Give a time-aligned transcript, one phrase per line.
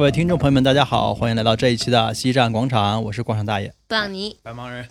[0.00, 3.70] 各位听众朋友们，大家好，欢迎来到这一期的西站广场，我是广场大爷。
[3.86, 4.88] 布朗尼，白盲人，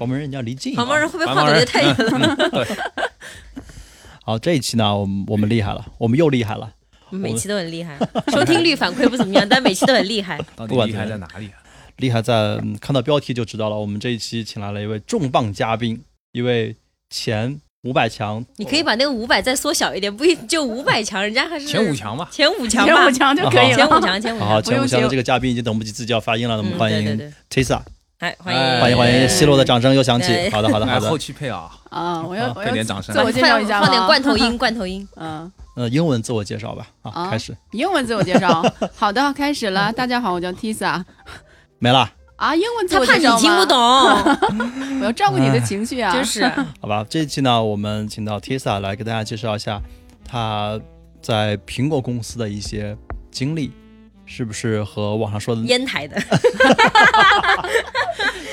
[0.00, 2.66] 我们人你要离近，旁边人会不会晃的太远了？
[4.24, 6.74] 好，这一期呢，我们我们厉害了，我们又厉害了。
[7.10, 7.96] 我们每期都很厉害，
[8.34, 10.36] 收听率反馈不怎么样，但每期都很厉害。
[10.56, 11.62] 到底厉害在哪里啊？
[11.98, 13.78] 厉害在嗯看到标题就知道了。
[13.78, 16.74] 我们这一期请来了一位重磅嘉宾，一位
[17.10, 22.28] 前五百强，你可以把那个五百再缩小一点，不一就五百强，人家还是前五，强吧。
[22.32, 23.76] 前五强吧，前五强就可以了。
[23.76, 27.80] 前五强，前五强好， 前五强的这个嘉宾已经等不及自己要发音了，那么嗯欢迎，Tisa，
[28.18, 30.50] 哎，欢哎迎欢迎欢迎，奚落的掌声又响起。
[30.50, 35.06] 好的好的好的，后，期配啊，啊，我要啊我要配点掌声自我介绍一下放点罐头音，罐头音。
[35.14, 36.88] 嗯，呃，英文自我介绍吧。
[37.02, 38.60] 啊，啊开始英文自我介绍。
[38.96, 39.92] 好的，开始了。
[39.92, 41.04] 大家好，我叫 Tisa。
[41.78, 43.76] 没了，啊，英文自他怕你听不，懂，
[45.00, 46.12] 我要照顾你的情绪啊。
[46.14, 46.46] 真是
[46.80, 47.04] 好吧。
[47.10, 49.82] 这一期呢，我们请到 Tisa 来给大家介绍一下
[50.24, 50.78] 她
[51.20, 52.96] 在苹果公司的一些
[53.32, 53.72] 经历，
[54.28, 56.20] 是不是和网上说的烟台的，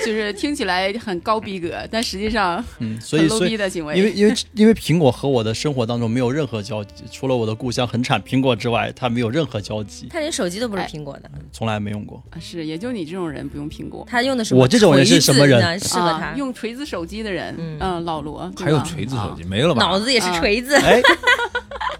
[0.06, 3.98] 就是听起来很高逼格，但实际上嗯，所以 low 所以逼的行为。
[3.98, 12.23] 因为因为因为苹果和我的生活当中没有任何交集，除了我的故乡很产苹果之外，它没有任何交集，他连手机都不是哎苹果的，从来没用过。
[12.32, 14.08] 啊是，也就你这种人不用苹果。
[14.10, 15.78] 他用的是我这种人是什么人？
[15.80, 17.78] 适合他啊，用锤子手机的人，嗯。
[17.80, 19.48] 嗯，老罗还有锤子手机啊。
[19.50, 19.84] 没了吧？
[19.84, 20.76] 脑子也是锤子。
[20.78, 21.02] 哎，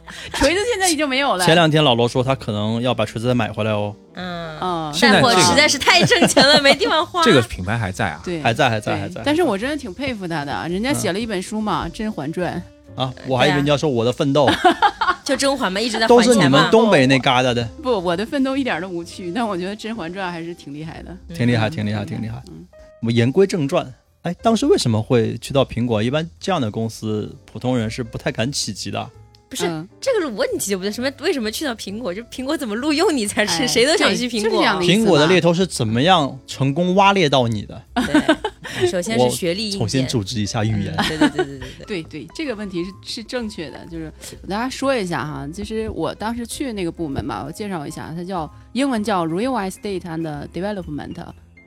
[0.34, 1.46] 锤子现在已经没有了。
[1.46, 7.24] 前两天老罗说他可能要把锤子再买回来哦，嗯，嗯，但我现在这个实在是太挣钱了，没地方花。
[7.24, 8.22] 这个品牌还在啊？
[8.24, 9.22] 对，还在还在还在。
[9.26, 12.62] 但是我真的挺佩服他的，人家写了一本书嘛，《甄嬛传
[12.96, 14.50] 啊，我还以为你要说我的奋斗，
[15.26, 16.70] 就甄嬛嘛，一直在都是你们。
[16.72, 17.64] 东北那旮瘩的，》。
[17.82, 21.16] 不，我的奋斗一点都无趣，但我觉得《甄嬛传》还是挺厉害的。
[21.36, 22.66] 挺厉害，嗯挺厉害，挺厉害嗯。
[23.02, 26.02] 我们言归正传，哎，当时为什么会去到苹果？
[26.02, 29.10] 一般这样的公司，普通人是不太敢企及的。
[29.56, 32.14] 不是嗯这个是问题就不对，什么为什么去到苹果？
[32.14, 33.64] 就苹果怎么录用你才是？
[33.64, 34.62] 哎谁都想对去苹果。
[34.82, 37.82] 苹果的猎头是怎么样成功挖猎到你的？
[37.96, 40.06] 对，首先是学历硬重新。
[40.06, 40.94] 组织一下语言。
[40.98, 41.86] 嗯对对对对对对。
[41.86, 44.12] 对对，这个问题是是正确的，就是
[44.42, 51.20] 我大家说一下哈，其实我当时去那个部门吧，我介绍一下，它叫英文叫 Real Estate and Development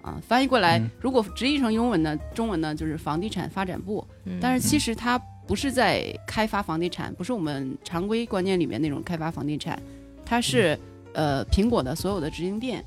[0.02, 9.82] 啊，翻译过来、嗯如果直译成英文呢，中文呢就是房地产发展部，嗯但是其实它不是在开发房地产，不是我们常规观念里面那种开发房地产，
[10.24, 10.78] 它是、
[11.14, 12.84] 呃苹果的所有的直营店，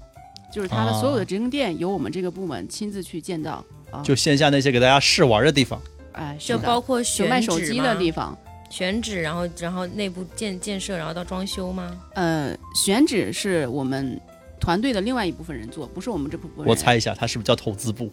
[0.53, 5.81] 就是它的所有的直营店由我们这个部门亲自去建造啊，就线下那些给大家试玩的地方，
[6.13, 8.38] 哎是的就包括就选卖手机的地方，方。
[8.69, 11.91] 选址，然后然后内部建建设，然后到装修吗？
[12.13, 14.17] 呃，选址是我们
[14.61, 16.67] 团队的另外一部分人做，不是我们这部分人。
[16.67, 18.09] 我猜一下，他是不是叫投资部？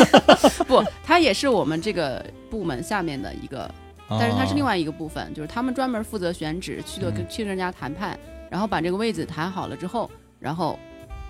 [0.68, 3.74] 不，他也是我们这个部门下面的一个，
[4.08, 8.18] 但是它是另外外一个部分，就是他们专门负责选址，去的跟嗯去跟人家谈判，
[8.50, 10.10] 然后把这个位置谈好了之后，
[10.40, 10.78] 然后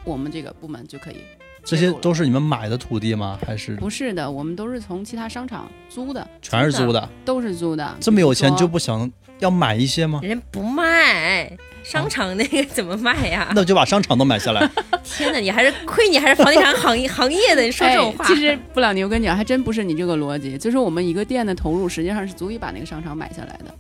[0.05, 1.17] 我们这个部门就可以。
[1.65, 3.39] 这些都是你们买的土地吗？
[3.47, 7.09] 还是不是的，我们都是从其他商场租的，全是租的？
[7.25, 7.97] 都是租的。
[8.01, 9.11] 这么有钱就不想
[9.41, 10.21] 要买一些吗？
[10.23, 13.53] 人家不卖，商场那个怎么卖呀？
[13.55, 14.69] 那我就把商场都买下来。
[15.05, 18.29] 天哪，你还是亏你还是房地产行业行业的，你说这种话哎。
[18.29, 23.75] 其实布朗尼，我跟你讲，还真不是你这个逻辑，就是我们一个店的投入实际上是足以把那个商场买下来的。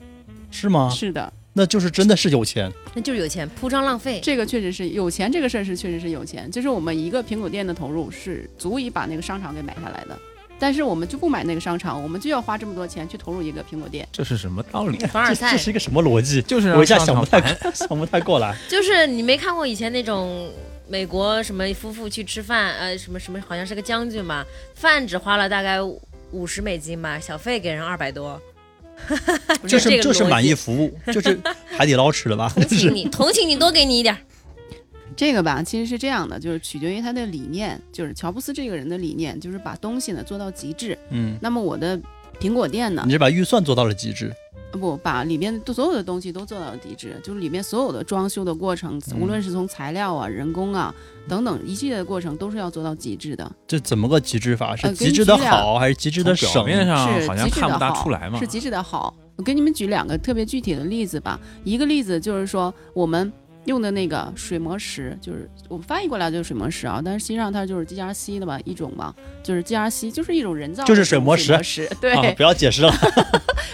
[0.51, 0.89] 是吗？
[0.95, 2.71] 是的，那就是真的是有钱。
[2.95, 4.21] 那就是有钱铺张浪费。
[4.23, 10.17] 这个确实是有钱，这个事儿是确实是有钱，就是我们一个苹果店的投入是足以把那个商场给买下来的。
[10.59, 14.07] 但是我们就不买那个商场，我们就要花这么多钱去投入一个苹果店。
[14.13, 14.99] 这是什么道理？
[15.13, 16.41] 凡尔赛这这是一个什么逻辑？
[16.43, 17.41] 就是我一下想不太
[17.75, 18.57] 想不太过来。
[18.69, 20.51] 就是你没看过以前那种
[20.89, 24.45] 美国什么夫妇去吃饭，呃，什么什么，好像是个将军吧，
[24.75, 25.79] 饭只花了大概
[26.31, 28.41] 五十美金吧，小费给人二百多，
[29.67, 31.39] 就这个是就是满意服务，就是
[31.77, 32.51] 海底捞吃的吧？
[32.55, 34.19] 同情你，同情你，多给你一点儿。
[35.17, 40.99] 这个吧，其实是这样的，就是取决于他的理念，就是乔布斯这个人的理念，就是把东西呢做到极致。
[41.11, 42.00] 嗯，那么我的
[42.41, 44.33] 苹果店呢你，是把预算做到了极致。
[44.73, 50.93] 不把里面的所有的东西都做到了极致，就是里面所有的装修的过程，嗯无论是从材料啊、人工啊
[51.29, 53.49] 等等一系列的过程，都是要做到极致的。
[53.69, 54.75] 这怎么个极致法？
[54.75, 56.53] 是呃极致的好还是极致的省？
[56.53, 58.47] 表面上是好像看不极致的好，大出来嘛是。
[58.49, 59.15] 极致的好。
[59.37, 61.38] 我给你们举两个特别具体的例子吧。
[61.62, 63.33] 一个例子就是说，我们
[63.66, 72.93] 用的那个水磨石，就是我们翻译过来就是水磨石啊，但是实际上它就是 GRC 的吧一种嘛，就是 GRC 就是一种人造的就是水磨石石，对，啊，不要解释了。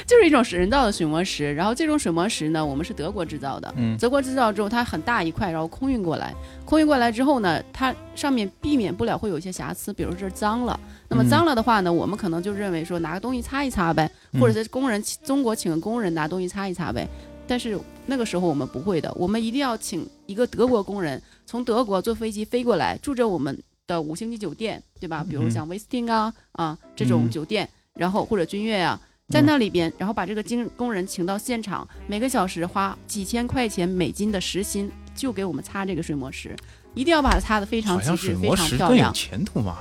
[0.07, 1.55] 就是一种人造的水磨石。
[1.55, 6.35] 然后这种水磨石呢，我们是德国制造的，嗯德国制造之后它很大一块，然后空运过来，
[6.65, 10.79] 空运过来之后呢，它上面避免不了会有一些瑕疵，比如这儿脏了。
[11.09, 17.09] 那么嗯脏了的话呢，我们可能就认为说拿个东西擦一擦呗，嗯或者是工人中国请个工人拿东西擦一擦呗。
[17.47, 17.77] 但是
[18.11, 25.25] 那个时候我们不会的，我们一定要请一个德国工人从德国坐飞机飞过来，住着我们的五星级酒店，对吧？
[25.29, 36.57] 比如嗯像威斯汀啊啊这种嗯酒店，然后或者君悦啊，在那里边，然后把这个经工人请到现场，每个小时花几千块钱美金的时薪，就给我们擦这个水磨石，
[36.95, 39.15] 一定要把它擦得非常好像极致，非常漂亮。
[39.15, 39.77] 前途嘛？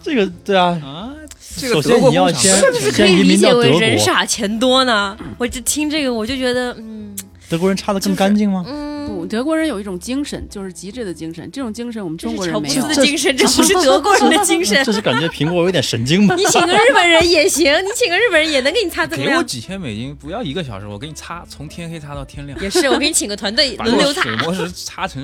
[0.00, 1.12] 这个对啊，啊，
[1.56, 5.16] 这个德国先你要工厂先是不是可以理解为人，傻钱多呢？
[5.38, 7.16] 我就听这个，我就觉得，嗯
[7.52, 8.64] 德国人擦的更干净吗？
[8.64, 13.04] 不，嗯，德国人有一种精神，就是极致的精神，这种精神我们中国人没有斯的。
[13.04, 14.74] 精神，这不是 德国人的精神。
[14.82, 16.34] 这是感觉苹果有点神经吧？
[16.34, 19.32] 你请个日本人也行，你请个日本人也能给你擦这么样。
[19.32, 25.22] 给我几千美金，不要一个小时，我给你擦，从天黑擦到天亮，也是，我给你请个团队把轮流擦，这个水磨石擦成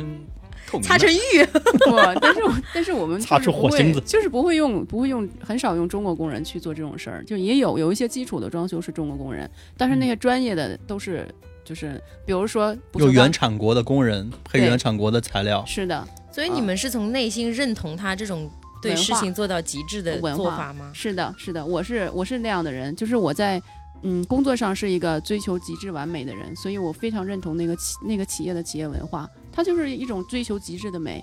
[0.66, 1.42] 透明，擦成玉。
[1.48, 2.40] 不，但是
[2.74, 11.26] 但是我们擦就是不会出火星子就是不会用不会用很少用中国工人去做这种事儿，就也有有一些基础的装修是中国工人，但是那些专业的都是
[11.68, 18.50] 就是比如说有原产国的工人配原产国的材料，是的，所以你们是从内心认同他这种
[18.80, 20.90] 对事情做到极致的文化做法吗？
[20.94, 23.60] 是的，是的，我是我是那样的人，就是我在
[24.02, 31.22] 嗯工作上是一个追求极致完美的人，所以我非常认同那个企那个企业的企业文化，它就是一种追求极致的美。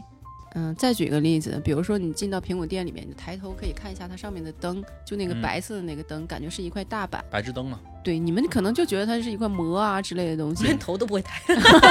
[0.58, 7.24] 嗯，再举个例子，比如说你进到苹果店里面，你抬头可以看一下它上面的灯，就那个嗯白色的那个灯，感觉是一块大板。
[7.30, 11.42] 白炽灯嘛，对，你们可能就觉得它是一块膜啊之类的东西连，头都不会抬。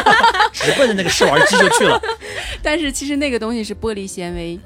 [0.52, 2.00] 直奔着那个试玩机就去了。
[2.62, 4.58] 但是其实那个东西是玻璃纤维。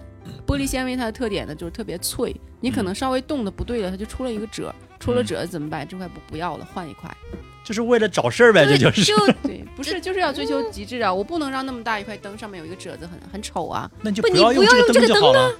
[0.46, 5.86] 玻璃纤维它的特点呢，就是特别脆，你可能稍微动的不对了，它就出了一个褶，出了嗯褶怎么办？
[5.86, 7.14] 这块不不要了，换一块。
[7.68, 9.04] 就是为了找事儿呗，这就是。
[9.04, 11.12] 就对， 不是就是要追求极致啊！
[11.12, 13.90] 我不能让那么大一块灯上面有一个褶子很很丑啊！
[14.00, 15.54] 那你就不你要用这个不要用这个就好了。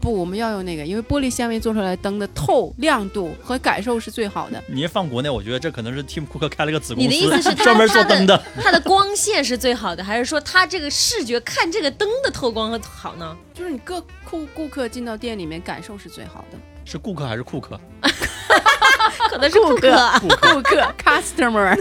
[0.00, 4.60] 不，我们要用那个，因为玻璃纤维做出来灯的透亮度和感受是最好的。
[4.66, 8.42] 你一放国内，我觉得这可能是 Tim Cook 开了个子公你的意思司，是他 专门做灯的。
[8.60, 13.36] 它的光线是最好的，还是说它这个视觉看这个灯的透光和好呢？
[13.54, 16.58] 就是你各顾顾客进到店里面感受是最好的。
[16.84, 17.78] 是顾客还是库克？
[19.30, 20.12] 可能是顾客。
[20.20, 20.94] 顾客。
[20.98, 21.76] customer，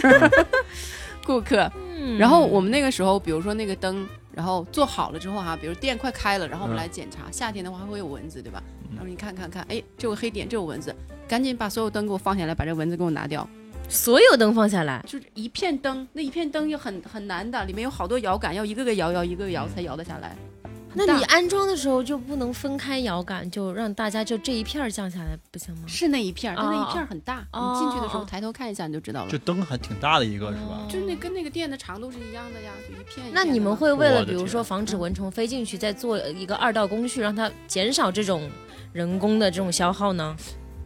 [1.26, 1.72] 顾客。
[2.02, 7.24] 嗯然后我们那个时候，比如说那个灯，然后做好了之后哈、比如店快开了，然后我们嗯来检查。
[7.32, 8.62] 夏天的话会有蚊子，对吧？
[8.90, 10.96] 嗯然后你看看看，哎，这有黑点，这有蚊子，
[11.28, 13.48] 赶紧把所有灯给我放下来，把这蚊子给我拿掉。
[13.88, 20.36] 所有灯放下来，就是一片灯，那一片灯又很很难的，里面有好多摇杆，要一个个摇摇，一个个摇才摇得下来。
[20.94, 25.84] 那你安装的时候就不能分开摇杆，就让大家就这一片儿降下来，不行吗？
[25.88, 29.38] 是那一片儿，但那哦一片儿很大，哦你进去的时候哦抬头看一下你就知道了这。
[29.38, 30.82] 灯还挺大的一个，是吧？
[30.82, 33.34] 哦就是那跟那个电的长度是一样的呀，就一片一片。
[33.34, 38.50] 那你们会为了比如说防止蚊虫飞进去，再做一个二道工序，让它减少这种
[38.92, 40.36] 人工的这种消耗呢？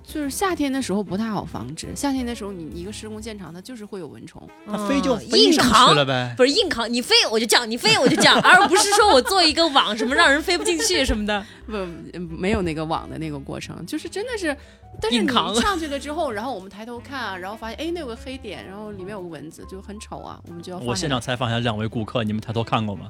[0.05, 4.47] 就是夏天的时候不太好防止，夏天的时候你一个施工现场它就是会有蚊虫。
[4.67, 6.33] 它飞就硬扛了呗。
[6.37, 11.43] 不是硬扛，你飞我就降，你飞我就降， 而不是说我做一个网什么让人飞不进去什么的。
[11.65, 14.55] 不，嗯没有那个网的那个过程，就是真的是，
[15.01, 23.09] 但是你硬扛上去了之后，然后我们抬头看啊，然后发现哎那有个黑点，然后里面有个蚊子，就很丑啊，我们就要我现场采访一下两位顾客，你们抬头看过吗？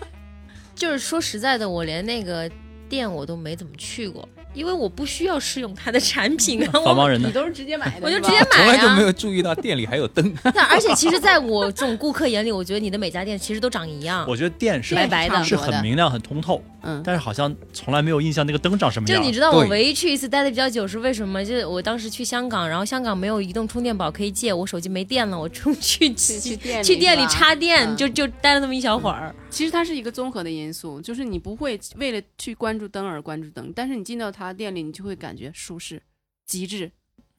[0.76, 2.48] 就是说实在的，我连那个
[2.88, 4.28] 店我都没怎么去过，
[4.58, 6.70] 因为我不需要试用它的产品啊。
[6.74, 7.32] 我人呢你？
[7.32, 10.34] 都是直接买的，我就直接买啊从来就没有注意到店里还有灯。
[10.54, 14.26] 那而且其实，在我这种顾客眼里，我觉得你的每家店其实都长一样。
[14.28, 19.20] 我觉得店是白白的是很明亮、很通透，嗯，但是好像从来没有印象那个灯长什么样。
[19.20, 21.44] 就你知道我唯一去一次待的比较久是为什么？
[21.44, 29.34] 就是我当时去香港，然后香港没有移动充电宝可以借，我手机没电了，我出去去 去店里去店里插电，嗯就就待了那么一小会儿。
[29.50, 36.00] 其实它是一个综合的因素，就是你不会为了去关注灯而关注灯，但是你进到他店里，你就会感觉舒适、
[36.46, 36.90] 极致、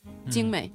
[0.05, 0.72] 嗯精美。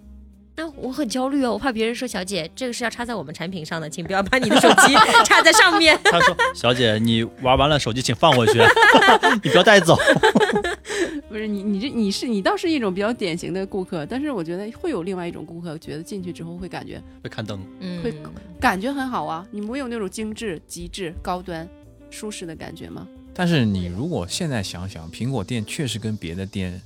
[0.56, 4.94] 那我很焦虑哦，我怕别人说小姐这个是要插在我们产品上的，请不要把你的手机
[5.26, 5.98] 插在上面。
[6.04, 8.60] 他说：“小姐，你玩完了手机请放回去，
[9.42, 9.96] 你不要带走。
[11.28, 18.14] 不是你，你这你是你倒是一种比较典型的顾客，但是我觉得会有另外一种顾客，觉得进去之后会感觉”会看灯，嗯会
[18.60, 21.68] 感觉很好啊，你没有那种精致、极致、高端、
[22.10, 23.06] 舒适的感觉吗？
[23.34, 26.80] 但是你如果现在想想，苹果店确实跟别的店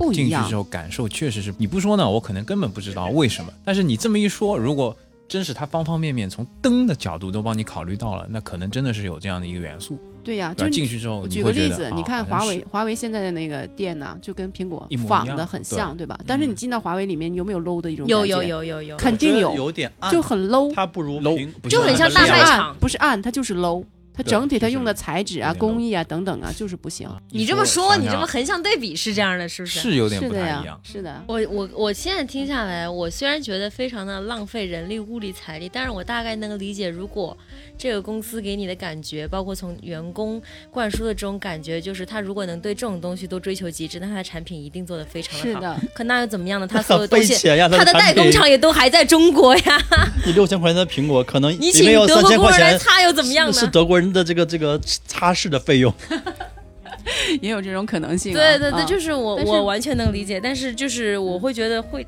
[0.00, 3.52] 不一样进去之，后感受确实是，你不说呢，我可能根本不知道为什么。
[3.64, 4.96] 但是你这么一说，如果
[5.28, 9.98] 真是它方方面面从灯的角度都帮你考虑到了，那可能真的是有这样的一个元素。
[10.22, 16.18] 对呀、就进去之后举个例子，啊你看华为，华为现在的那个店呢，就跟苹果仿的很像，对吧？
[16.26, 23.82] 但是你进到华为里面，你有没有 low 的一种有有感觉，有有有，肯定我觉得有，有点暗，就很 low，它不如 low，就很像大卖场不是暗，它就是 low。
[24.12, 27.08] 它整体它用的材质啊、工艺啊等等啊，就是不行。
[27.30, 29.80] 你这么说，你这么横向对比是这样的，是不是？
[29.80, 30.80] 是有点是的呀不太一样，。
[30.82, 31.22] 是的。
[31.26, 37.36] 我我我现在听下来，我虽然觉得非常的浪费人力、物力、财力，但是我大概能够理解，如果
[37.78, 45.48] 这个公司给你的感觉，包括从员工灌输的这种感觉，就是他如果能对这种东西都追求极致，那他的产品一定做得非常的好。
[45.48, 46.66] 是的，可那又怎么样呢？
[46.70, 49.82] 他所有东西，他的代工厂也都还在中国呀，
[50.26, 53.52] 你六千块钱的苹果，可能你请德国工千块钱人来擦又怎么样呢？
[53.52, 55.92] 是德国人的这个这个擦拭的费用。
[57.40, 58.34] 也有这种可能性啊。
[58.34, 62.06] 对对对，啊就是我是我完全能理解，但是就是我会觉得会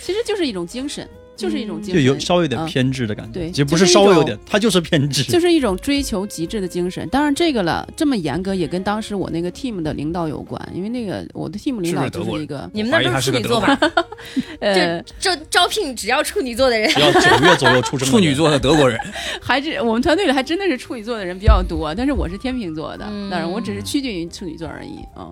[0.00, 1.06] 其实就是一种精神，
[1.38, 5.22] 就是一种精就神，有稍微有点嗯偏执的感觉，对其实不是稍微有点，他就是偏执。
[5.22, 7.08] 就是一种追求极致的精神。
[7.08, 13.92] 当然，这个了这么严格，也跟当时我那个 team 的领导有关，因为那个我的 team 领导就是一个你们那都是处女座德吧？
[14.60, 18.98] 呃，这招聘只要处女座的人，只要九月左右出生， 处女座的德国人，
[19.40, 25.30] 还是我们团队里还真的是处女座的人比较多，但是我是天秤座的，嗯当然我只是趋近于处女座而已啊。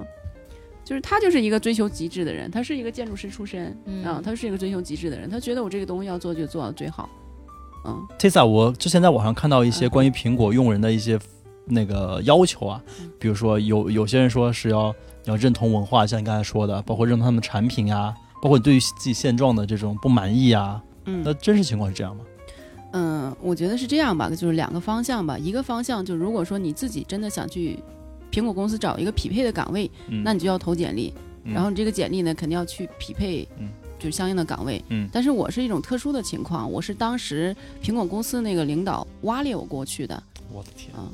[0.86, 4.04] 就是他就是一个追求极致的人，他是一个建筑师出身，嗯。
[4.04, 7.08] 啊，他是一个追求极致的人，他觉得我这个东西要做就做到最好，
[7.84, 8.06] 嗯。
[8.20, 11.18] Tessa，我之前在网上看到一些关于苹果用人的一些
[11.64, 13.10] 那个要求啊，嗯。
[13.18, 21.20] 比如说有有些人说是要要认同文化，像你刚才说的，包括认同他们的产品啊，包括你对于自己现状的这种不满意啊，嗯。
[21.24, 22.22] 那真实情况是这样吗？
[22.92, 25.36] 嗯，我觉得是这样吧，就是两个方向吧。
[25.36, 27.82] 一个方向就如果说你自己真的想去
[28.36, 31.10] 苹果公司找一个匹配的岗位，嗯，那你就要投简历，
[31.44, 31.54] 嗯。
[31.54, 33.70] 然后你这个简历呢肯定要去匹配，嗯。
[33.98, 34.84] 就相应的岗位。
[34.90, 35.08] 嗯。
[35.10, 41.08] 但是我是一种特殊的情况，我是当时苹果公司那个领导挖猎我过去的，我的天，啊，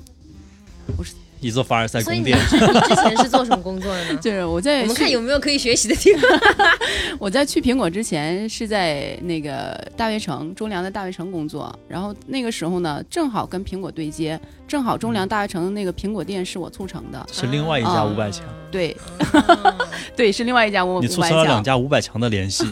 [1.43, 2.39] 一座凡尔赛所以你宫殿，
[2.73, 4.19] 你之前是做什么工作的呢？
[4.23, 6.23] 就是我在我们看有没有可以学习的地方。
[7.19, 18.05] 我在去苹果之前是在那个大悦城中粮的大悦城工作，然后那个时候呢正好跟苹果对接，正好中粮大悦城那个苹果店是我促成的，是另外一家啊。
[18.05, 18.97] 五百强，对
[19.33, 19.79] 啊
[20.17, 21.63] 对，是另外一家我百强促成了两。
[21.63, 22.65] 家五百强的联系，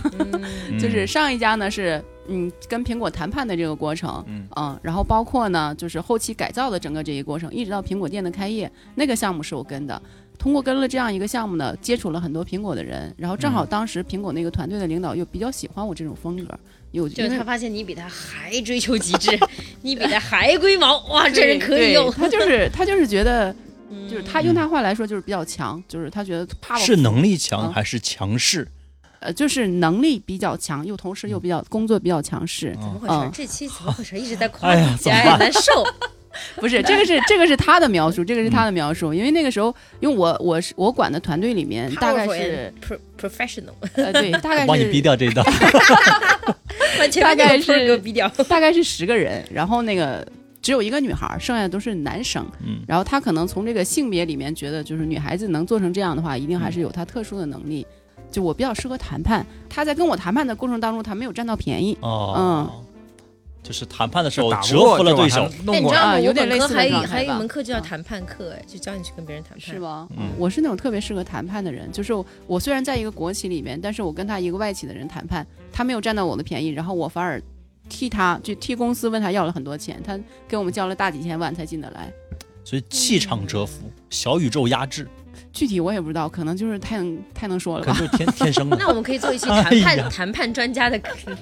[0.81, 4.25] 就是上一家呢是嗯跟苹果谈判的这个过程，
[4.57, 10.01] 嗯然后包括呢就是后期改造的整个这一过程，一直到苹果店的开业，那个项目是我跟的。
[10.39, 16.59] 通过跟了这样一个项目呢，接触了很多苹果的人，然后正好嗯当时苹果那个团队的领导又比较喜欢我这种风格，
[16.93, 19.39] 有因为就是他发现你比他还追求极致，
[19.83, 22.11] 你比他还龟毛，哇，这人可以对用。
[22.11, 23.55] 他就是他就是觉得，
[23.91, 28.67] 嗯就是他用他话来说就是比较强，就是他觉得怕我是能力强嗯还是强势？
[29.19, 32.73] 呃就是能力比较强，又同时又比较工作比较强势。
[32.81, 33.31] 怎么回嗯事？
[33.35, 34.19] 这期怎么回事？
[34.19, 35.85] 一直在夸哎呀自己，哎怎么办难受。
[36.57, 45.43] 不是这个是这个是他的描述，这个是他的描述，因为那个时候，因为我我是我管的团队里面大概是 pro- professional， 呃对，大概我 帮你逼是掉这一道。
[47.23, 48.29] 大概是给我逼掉。
[48.49, 50.27] 大概是十个人，然后那个
[50.63, 52.47] 只有一个女孩，剩下的都是男生。
[52.67, 57.87] 嗯然后他可能从这个性别里面觉得，就是女孩子能做成这样的话，一定还是有她特殊的能力。
[58.31, 61.99] 就我比较适合谈判，他在跟我谈判的过程当中，他没有占到便宜。
[62.01, 62.71] 哦，
[63.63, 65.81] 就是谈判的时候折服了对手，哎。
[65.81, 66.13] 你知道吗？
[66.13, 69.61] 啊有点类似的还有还有一门课就叫啊谈判课，哎，就教你去跟别人谈判。
[69.61, 70.09] 是吗？
[70.17, 77.43] 嗯我是那种特别适合谈判的人，就是我我虽然在一个国企里面，但是我跟他一个外企的人谈判，他没有占到我的便宜，然后我反而
[77.91, 80.19] 替他就替公司问他要了很多钱，他
[80.49, 82.11] 给我们交了大几千万才进得来。
[82.65, 85.09] 所以气场折服，小宇宙压制，
[85.53, 87.93] 具体我也不知道，可能就是太能太能说了吧。
[87.93, 88.87] 可能就是天 天生的那。
[88.87, 91.01] 我们可以做一期谈哎判呀谈判专家的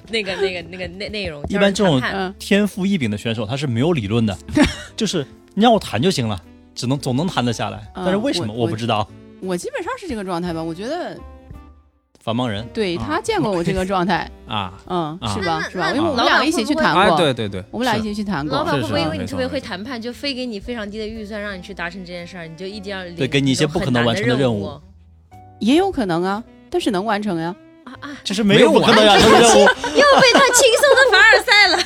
[0.09, 1.43] 那个那个那个内内容。
[1.49, 2.00] 一般这种
[2.38, 4.37] 天赋异禀的选手，他是没有理论的，
[4.97, 6.40] 就是你让我谈就行了，
[6.75, 7.78] 只能总能谈得下来。
[7.95, 9.07] 嗯但是为什么我我不知道？
[9.40, 10.62] 我基本上是这个状态吧。
[10.62, 11.19] 我觉得
[12.28, 15.62] 反帮人，啊对他见过我这个状态， 啊，嗯，啊是吧？
[15.73, 15.90] 是吧？
[15.92, 18.54] 因为我们俩一起去谈过，对对对，我们俩一起去谈过。
[18.54, 22.47] 老板会不会因为你特别会谈判，就非给你非常低的预算，让你去达成这件事儿？
[22.47, 24.78] 你就一定要领对给你一些不可能完成的很难任任务
[25.61, 27.56] 也有可能啊，但是能完成呀。
[27.85, 28.11] 啊啊！
[28.23, 29.61] 就是没有不可能完成的任务，
[29.97, 31.78] 又被他轻松的凡尔赛了。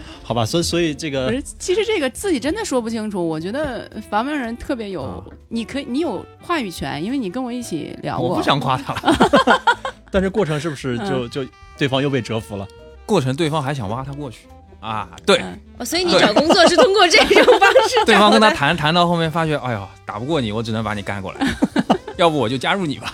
[0.26, 0.44] 好吧？
[0.44, 3.22] 所以所以这个不是，其实这个自己真的说不清楚。
[3.26, 8.30] 我觉得房门人特别有，啊你可以，你有话语权，因为你跟我一起聊过。
[8.30, 9.60] 我不想夸他了，
[10.10, 12.66] 但是过程是不是就就对方又被折服了？
[13.04, 14.48] 过程对方还想挖他过去
[14.80, 15.42] 啊，对，
[15.84, 18.02] 所以你找工作是通过这种方式。
[18.06, 21.46] 对方跟他谈谈到后面发觉，哎呀，打不过你，我只能把你干过来，
[22.16, 23.12] 要不我就加入你吧。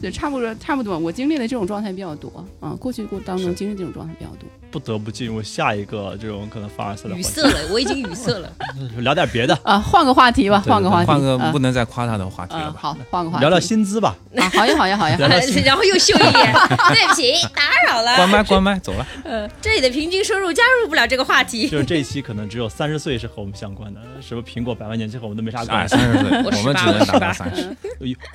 [0.00, 0.98] 对，差不多差不多。
[0.98, 4.48] 我经历的这种状态比较多，啊，过去过当中经历这种状态比较多。
[4.70, 8.50] 不得不进入下一个这种可能凡尔赛的语塞，了，我已经语塞了。
[9.00, 12.78] 聊点别的，啊，换个话题吧，换个话题，换个啊不能再夸他的话题了嗯，吧？
[12.80, 14.14] 好，换个话题，聊聊薪资吧。
[14.36, 15.16] 啊，好呀，好呀，好呀，
[15.64, 16.52] 然后又秀一眼，
[16.88, 18.16] 对不起，打扰了。
[18.16, 19.06] 关麦关麦，走了。
[19.24, 21.68] 呃这里的平均收入加入不了这个话题。
[21.68, 27.76] 就是这一期可能只有三十岁是和我们相关的，什么苹果百万年薪和我们都没啥哎，关系，三十岁，我我们只能达到三十。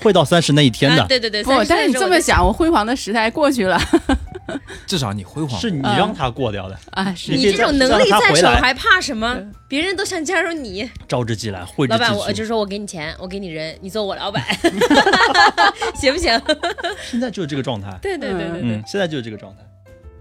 [0.01, 3.79] 会到三十那一天的啊，对对对，不，但是你这么想，我辉煌的时代过去了
[4.87, 5.59] 至少你辉煌。
[5.59, 9.37] 是你嗯让他过掉的，啊，是你这种能力在手还怕什么？
[9.67, 12.21] 别人都想加入你，招之即来，挥之老板，即去。
[12.27, 14.43] 我就说我给你钱，我给你人，你做我老板，
[15.95, 16.39] 行不行？
[17.09, 19.61] 现在就是这个状态，对对对对对嗯，，现在就是这个状态。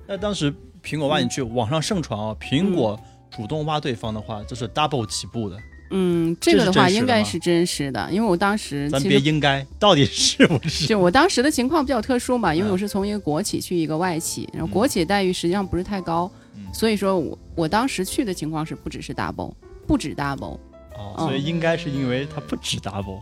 [0.06, 0.52] 那当时
[0.82, 2.98] 苹果挖你去，网上盛传啊，苹果
[3.30, 5.56] 主动挖对方的话，这是 double 起步的。
[5.94, 10.86] 嗯，这个的话应该是真实的，因为我当时咱其实别应该，到底是不是？
[10.86, 12.72] 就我当时的情况比较特殊嘛，因为嗯。
[12.72, 16.62] 我是从一个国企去一个外企，然后国企待遇实际上不是太高，嗯。
[16.72, 19.52] 所以说我我当时去的情况是不只是 double，
[19.86, 20.58] 不止 double，
[21.18, 23.20] 所以应该是因为它不止 double。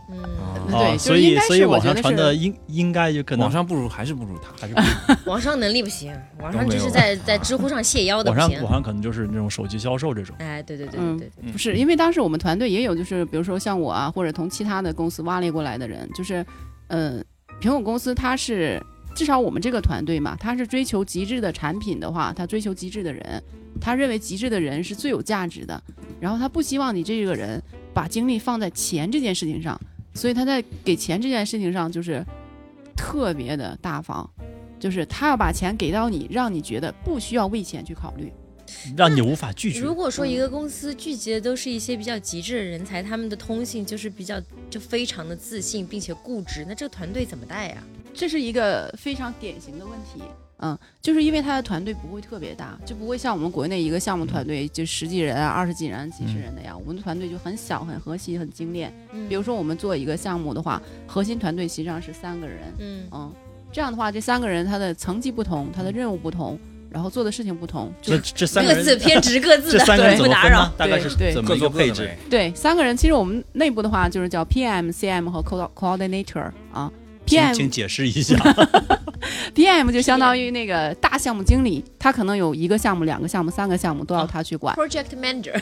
[0.69, 4.49] 对所以所以网上传的应应该就可能网上不如还是不如他。
[4.59, 4.73] 还是
[5.23, 8.73] 不 网上能力不行，网上就是在在知乎上卸腰的不行网上网。
[8.73, 10.35] 上可能就是那种手机销售这种。
[10.39, 16.45] 哎，对对对嗯对对，嗯不是，因为当时我们团队也有，就是比如说像我啊，或者从其他的公司挖猎过来的人，就是，
[16.87, 17.23] 嗯，
[17.61, 18.81] 苹果公司它是
[19.13, 23.43] 至少我们这个团队嘛，他是追求极致的产品的话，他追求极致的人，
[23.79, 25.81] 他认为极致的人是最有价值的，
[26.19, 27.61] 然后他不希望你这个人
[27.93, 29.79] 把精力放在钱这件事情上，
[30.13, 32.25] 所以他在给钱这件事情上就是
[32.95, 34.27] 特别的大方，
[34.79, 38.31] 就是他要把钱给到你，让你觉得不需要为钱去考虑。
[38.95, 39.79] 让你无法拒绝。
[39.79, 47.83] 如果说一个公司聚集的都是一些比较极致的人才，他们的通性就是比较就非常的自信并且固执，那这个团队怎么带呀？
[48.13, 50.23] 这是一个非常典型的问题。
[50.63, 56.79] 嗯，就是因为他的团队不会特别大，就不会像我们国内一个项目团队就十几人啊、二十几人、几十人那样。
[56.79, 58.93] 我们的团队就很小、很和谐、很精炼。
[59.11, 62.59] 嗯比如说我们做一个项目的话，核心团队实际上是三个人。
[62.77, 63.33] 嗯，嗯，
[63.71, 66.59] 这样的话，这三个人他的层级不同，他的任务不同，
[66.91, 72.09] 然后做的事情不同，就这这三个各自，偏执 各自的，这三个人不打扰对怎么各一个配置？
[72.29, 72.95] 对三个人。
[72.97, 76.91] 其实我们内部的话就是叫 PM、CM 和 Co- Coordinator 啊。
[77.25, 78.35] PM 请解释一下。
[79.55, 84.75] PM 就相当于那个大项目经理，他可能有一个项目、两个项目、三个项目都要他去管。
[84.75, 85.57] Project Manager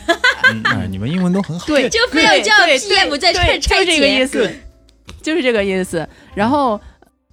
[0.51, 1.67] 嗯哎，你们英文都很好。
[1.67, 4.49] 对，就非要叫对 PM 在这拆就这个意思，
[5.21, 6.07] 就是这个意思。
[6.33, 6.79] 然后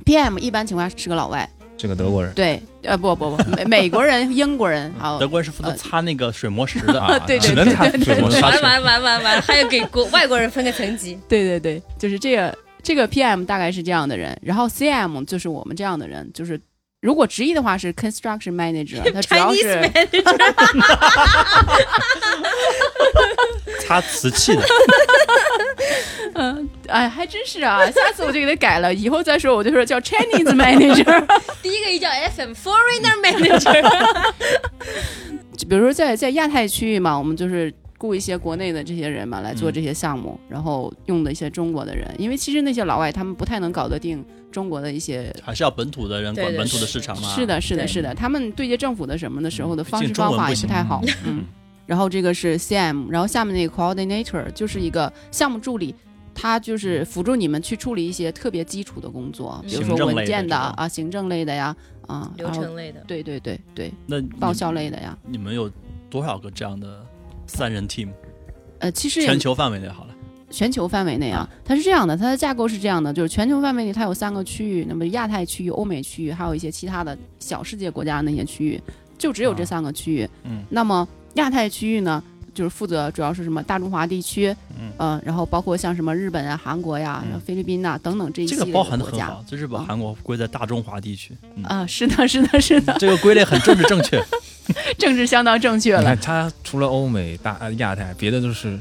[0.04, 11.18] PM 一般情况下是个老外，是个德国人对，呃，不不不，美美国人、英国人， 好德，国人是负责呃擦那个水磨石的啊， 对对只能他对对对水磨沙完完完完完，还要给国外国人分个层级。
[11.28, 16.60] 对对对，就是这个这个 PM 大概是这样的人，然后 CM 就是我们这样的人，就是。
[17.00, 20.22] 如果直译的话是 construction manager，他主要 Chinese 是 manager
[23.80, 24.64] 擦瓷器的。
[26.34, 31.26] 嗯，哎，还真是啊，下次我就给他改了，以后再说我就说叫 Chinese manager。
[31.62, 34.32] 第一个一叫 FM Foreigner Manager，
[35.56, 45.34] 就比如说在在亚太区域嘛，我们就是雇一些国内的这些人嘛来做嗯这些项目，然后用的一些中国的人，因为其实那些老外他们不太能搞得定中国的一些。
[45.42, 47.28] 还是要本土的人管本土的市场嘛。
[47.34, 51.44] 是，的，是的，是的，他们对接政府的什么的时候的方式方法也不太好，嗯。
[51.86, 55.94] 然后这个是 CM，然后下面那个 Coordinator 就是一个项目助理，
[56.34, 61.76] 他就是辅助你们去处理一些特别基础的工作，比如说文件的啊、行政类的呀，
[62.08, 63.04] 啊，流程类的。
[63.06, 65.16] 对对对对，那报销类的呀。
[65.28, 65.70] 你们有
[66.10, 67.06] 多少个这样的
[67.46, 68.08] 三人 team？
[68.78, 70.10] 呃，其实全球范围内好了。
[70.48, 78.80] 全球范围内啊，它是这样的，它的架构是这样的，就是全球范围内它有三个区域，那么亚太区域、欧美区域，还有一些其他的小世界国家那些区域，
[79.18, 80.28] 就只有这三个区域。
[80.44, 82.22] 嗯那么亚太区域呢，
[82.54, 91.36] 就是负责主要是什么大中华地区，嗯呃，然后包括像什么日本啊、韩国呀、菲律宾呐、等等这一些这个包含的很好，就是把啊韩国归在大中华地区。
[91.56, 94.22] 嗯，啊、是的，是的，是的，这个归类很政治正确。
[94.98, 96.14] 政治相当正确了。
[96.16, 98.78] 他除了欧美、大呃亚太，别的都是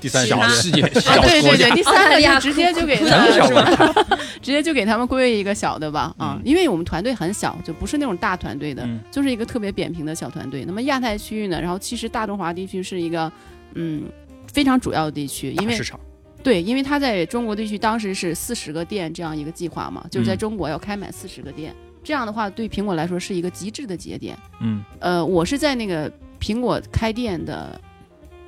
[0.00, 1.70] 第三小世界 啊，小国家对对对，。
[1.76, 3.94] 第三个呀就直接就给是吧
[4.40, 10.64] 直接就给他们归为一个小的吧啊，嗯因为我们团队很小，就不是那种大团队的，嗯就是一个特别扁平的小团队。
[10.64, 13.30] 那么亚太区域呢，然后其实大中华地区是一个
[13.74, 14.04] 嗯
[14.52, 16.00] 非常主要的地区，因为市场。
[16.42, 24.36] 对，因为它在中国地区当时是四十个店这样一个计划嘛，就是在嗯中国要开满四十个店，这样的话对苹果来说是一个极致的节点。
[24.60, 26.10] 嗯呃，我是在那个
[26.40, 27.80] 苹果开店的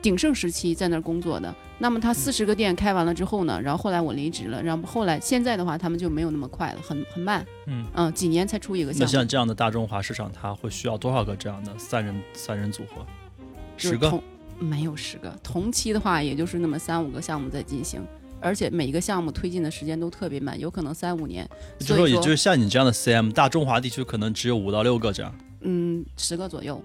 [0.01, 1.55] 鼎盛时期在那儿工作的。
[1.79, 7.85] 那么他四十个店开完了之后呢，然后后来我离职了，然后后来现在的话，他们就没有那么快了，很很慢，嗯。
[7.95, 9.11] 嗯，几年才出一个项目。
[9.11, 13.05] 像这样的大中华市场，它会需要多少个这样的三人三人组合？
[13.77, 14.23] 十个？
[14.61, 18.01] 没有十个，同期的话也就是那么三五个项目在进行，
[18.42, 21.48] 而且每一个项目推进的时间都特别慢，有可能三五年。
[21.78, 25.35] 就说，也就是像你这样的 CM，大中华地区可能只有五到六个这样。
[25.61, 26.83] 嗯，十个左右，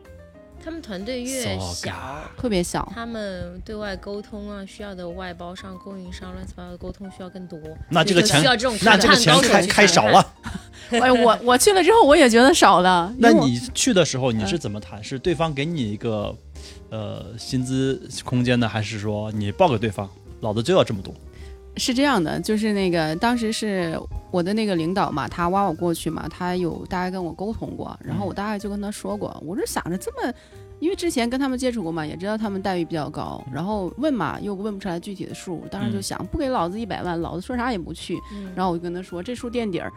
[0.64, 1.98] 他们团队越小
[2.38, 2.90] 特别小。
[2.94, 7.60] 他们对外沟通啊，需要的外包商、供应商乱七八糟的沟通需要更多。
[7.90, 9.66] 那这个钱需要这种那这个钱开。
[9.66, 10.34] 开少了。
[10.92, 13.12] 哎，我我去了之后，我也觉得少了。
[13.18, 15.04] 那你去的时候你是怎么谈？
[15.04, 16.34] 是对方给你一个
[16.92, 20.08] 呃薪资空间呢，还是说你报给对方，
[20.42, 21.14] 老子就要这么多？
[21.78, 24.00] 是这样的，就是那个当时是
[24.32, 30.34] 我的那个领导嘛，他挖我过去嘛，他有大概跟我沟通过，然后我大概就跟他说过，我是想着这么，
[30.80, 36.04] 因为之前跟他们接触过嘛，也知道他们待遇比较高，然后问嘛又问不出来具体的数，当时就嗯。
[36.04, 38.52] 想不给老子一百万，老子说啥也不去，嗯。
[38.56, 39.92] 然后我就跟他说这数垫底儿，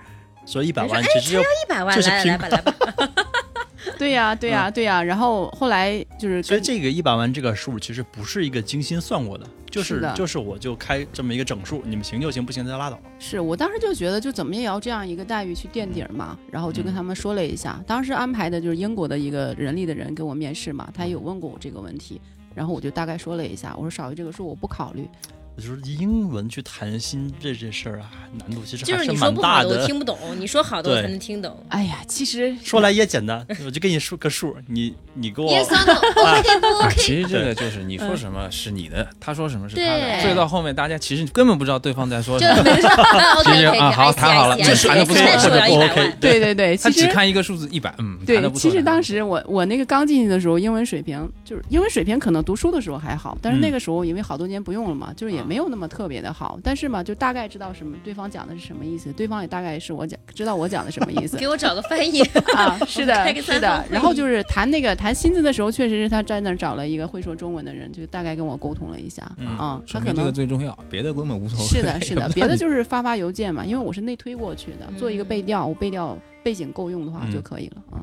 [0.44, 3.12] 所以一百万你其实就一百万，这是平来来吧来吧，
[3.98, 12.98] 对呀对呀对呀，然后后来就是所以这个一百万这个数其实不是一个精心算过的，就是是就是我就开这么一个整数，你们行就行，不行就拉倒。
[13.18, 17.82] 是我当时就觉得，就怎么也要这样一个待遇去垫底儿嘛，然后我就跟他们说了一下。
[17.86, 22.20] 当时安排的就是英国的一个人力的人给我面试嘛，他也有问过我这个问题，
[22.54, 25.08] 然后我就大概说了一下，我说少于这个数我不考虑。
[25.56, 29.86] 就是英文去谈心这件事儿啊，难度其实还就是你说蛮大不好的我。
[29.86, 31.54] 听不懂，你说好的我才能听懂。
[31.68, 36.94] 哎呀，其实说来也简单， 我就给你说个数，你你给我 Yes or no？OK 不啊 OK？
[36.96, 42.88] 其实这个就是你说什么是你的，他说什么是他的，所以到后面大家其实根本不知道对方在说就什么，没说
[43.40, 46.14] OK 其实 OK 啊好谈好了这谈的不错但是我要一百这个不 OK。
[46.20, 56.58] 对对对，他只看一个数字一百，嗯，对得，不错其实当时我我那个刚进去的时候，英文水平就是英文水平可能读书的时候还好，但是嗯那个时候因为好多年不用了嘛，就是也啊没有那么特别的好。
[56.62, 62.20] 但是嘛，就大概知道什么对方讲的是什么意思，对方也大概是我讲知道我讲的什么意思 给我找个翻译。
[62.56, 62.78] 啊。
[62.86, 69.80] 是的是的然后就是谈那个谈薪资的时候，确实是他在那儿找了一个会说中文的人，就大概跟我沟通了一下嗯啊。
[69.86, 71.64] 说明这个他可能最重要，别的根本无所谓。
[71.66, 78.02] 是的，是的，别的 就是发发邮件嘛，因为我是内推过去的，做一个背嗯调，我背调背景够用的话嗯就可以了啊。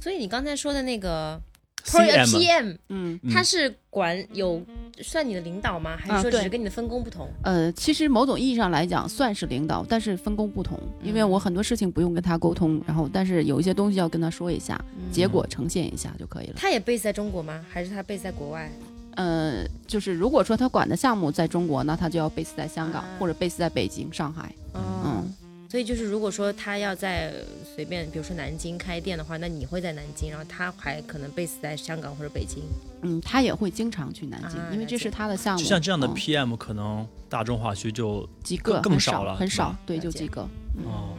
[0.00, 1.40] 所以你刚才说的那个
[1.84, 3.18] PM，嗯。
[3.22, 4.60] 嗯他是管有
[5.02, 5.96] 算你的领导吗？
[5.96, 7.28] 还啊是说只是跟你的分工不同？
[7.44, 16.54] 呃，其实某种意义上来讲算是领导，但是分工不同，因为嗯我很多事情不用跟他沟通，然后但是有一些东西要跟他说一下，结果呈现一下就可以了。
[16.56, 17.64] 他也 base 在中国吗？
[17.70, 18.70] 还是他 base 在国外？
[19.14, 24.50] 呃，就是如果说他管的项目在中国，那他就要 base 在香港、啊或者 base 在北京、上海。
[24.72, 25.34] 哦嗯，
[25.72, 27.32] 所以就是如果说他要在
[27.74, 32.62] 随便，比如说南京开店的话，那你会在南京，然后他还可能 base 在香港或者北京。
[33.00, 35.64] 嗯，他也会经常去南京，啊因为这是他的项目。
[35.64, 40.46] 像这样的嗯 PM，可能大众化区就几个更少了很少，对，就几个。
[40.76, 41.16] 嗯，哦，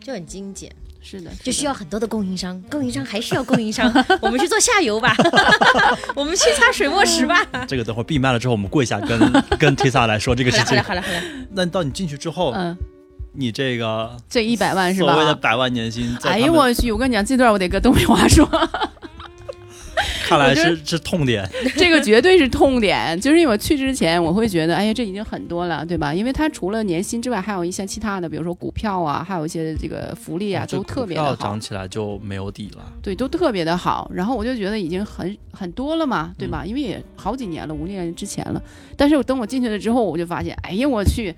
[0.00, 5.14] 就很精简，是的，就需要很多的供应商，供应商还是要供应商，我们去做下游吧，
[6.16, 7.46] 我们去擦水墨石吧。
[7.68, 9.20] 这个等会儿闭麦了之后，我们跪下跟
[9.58, 11.02] 跟 Tisa 来说这个事情好了好了。
[11.02, 12.74] 好了好了，那到你进去之后，嗯，
[13.34, 15.40] 你这个这一百万是所谓的吧？
[15.42, 16.92] 百万年薪，哎呦我去！
[16.92, 18.48] 我跟你讲，这段我得搁东北话说。
[20.24, 21.46] 看来是是痛点。
[21.76, 26.14] 这个绝对是痛点，就是因为我去之前，我会觉得，哎呀，这已经很多了，对吧？
[26.14, 32.92] 因为它除了年薪之外，还有一些其他的，比如说股票啊，还有一些这个福利啊，都特别的好涨，起来就没有底了。
[33.02, 34.10] 对，都特别的好。
[34.14, 36.64] 然后我就觉得已经很很多了嘛，对嗯吧？
[36.64, 38.62] 因为也好几年了，五年之前了。
[38.96, 41.34] 但是我等我进去了之后，我就发现，哎呀，我去，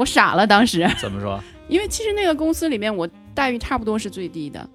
[0.00, 1.38] 我傻了，当时，怎么说？
[1.68, 4.66] 因为其实那个公司里面，我待遇差不多是最低的。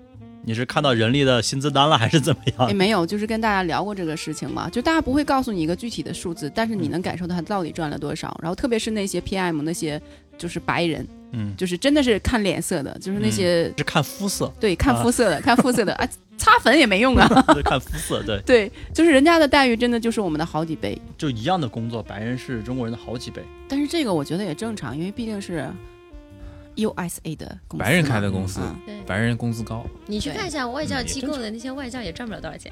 [0.43, 2.73] 你是看到人力的薪资单了，还是怎么样也？
[2.75, 8.37] 没有，就是跟大家聊过这个事情嘛，就大家不会告诉你一个具体的数字，但是你能感受到他到底赚了多少。
[8.39, 9.99] 然后特别是那些 PM 那些
[10.37, 17.27] 就是白人，嗯，就是真的是看脸色的，就是那些、是看肤色，对看肤色的，看肤色的 啊，擦粉也没用啊。
[17.53, 18.23] 是看肤色。
[18.23, 20.99] 对， 对，就是人家的待遇真的就是我们的好几倍。
[21.17, 23.41] 就一样的工作，白人是中国人的好几倍。
[23.67, 25.67] 但是这个我觉得也正常，因为毕竟是
[26.75, 32.69] USA 的公司，白人开的公司嗯对，白人工资高，你去看一下外教机构的那些外教也赚不了多少钱，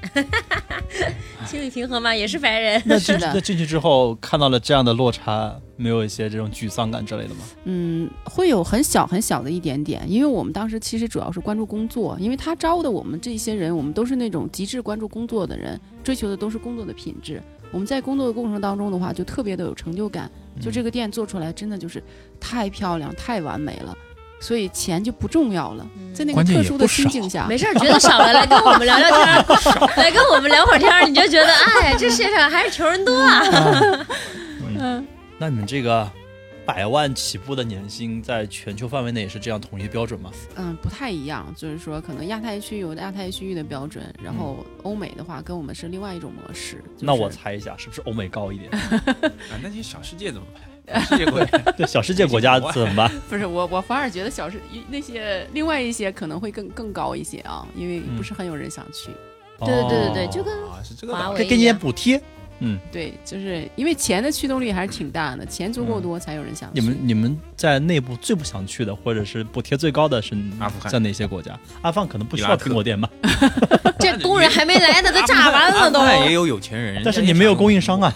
[1.46, 2.82] 心理平衡嘛，也是白人。
[2.84, 7.40] 那是的进 那进去之后看到了这样的落差，没有一些这种沮丧感之类的吗？
[7.64, 17.42] 嗯，会有很小很小的一点点，因为我们当时其实主要是关注工作，因为他招的我们这些人，我们都是那种极致关注工作的人，追求的都是工作的品质。
[17.70, 20.30] 我们在工作的过程当中的话，就特别的有成就感，
[20.60, 22.02] 就这，个店做出来真的就是
[22.38, 23.96] 太漂亮、太完美了。
[24.40, 29.44] 所以钱就不重要了，嗯在那个特殊的心境下，没事儿，觉得少了，来跟我们聊聊天儿
[29.96, 34.06] 来跟我们聊会儿天儿，你就觉得，哎，这世界上还是穷人多啊。
[34.78, 35.06] 嗯，
[35.38, 36.10] 那你们这个
[36.66, 40.30] 百万起步的年薪，在全球范围内也是这样统一标准吗？
[40.56, 46.76] 嗯，不太一样，就是说可能亚太区有亚太区域的标准，然后欧美的话跟我们是另外一种模式。
[46.94, 48.70] 就是那我猜一下，是不是欧美高一点？
[48.72, 50.62] 啊，那些小世界怎么办？
[50.86, 53.10] 小世界国家对，小世界国家怎么办？
[53.28, 59.10] 不是我，我反而觉得小世那些另外一些可能会更更高一些啊，因为不是很有人想去。
[59.60, 62.20] 对对对对对哦就跟可以给你点补贴。
[62.64, 66.80] 嗯，对，就是因为钱的驱动力还是挺大的，钱足够多才有人想去。
[66.80, 70.90] 你们你们在内部最不想去的，或者是补贴最高的是阿富汗。
[70.90, 71.58] 在哪些国家？
[71.82, 73.08] 阿富汗可能不需要苹果店吧，
[74.00, 76.02] 这工人还没来呢，都炸完了都。
[76.24, 78.14] 也有有钱人，但是你没有供应商啊，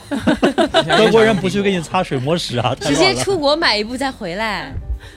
[0.72, 4.72] 德 德国人不去给你擦水磨石啊， 太直接出国买一部再回来，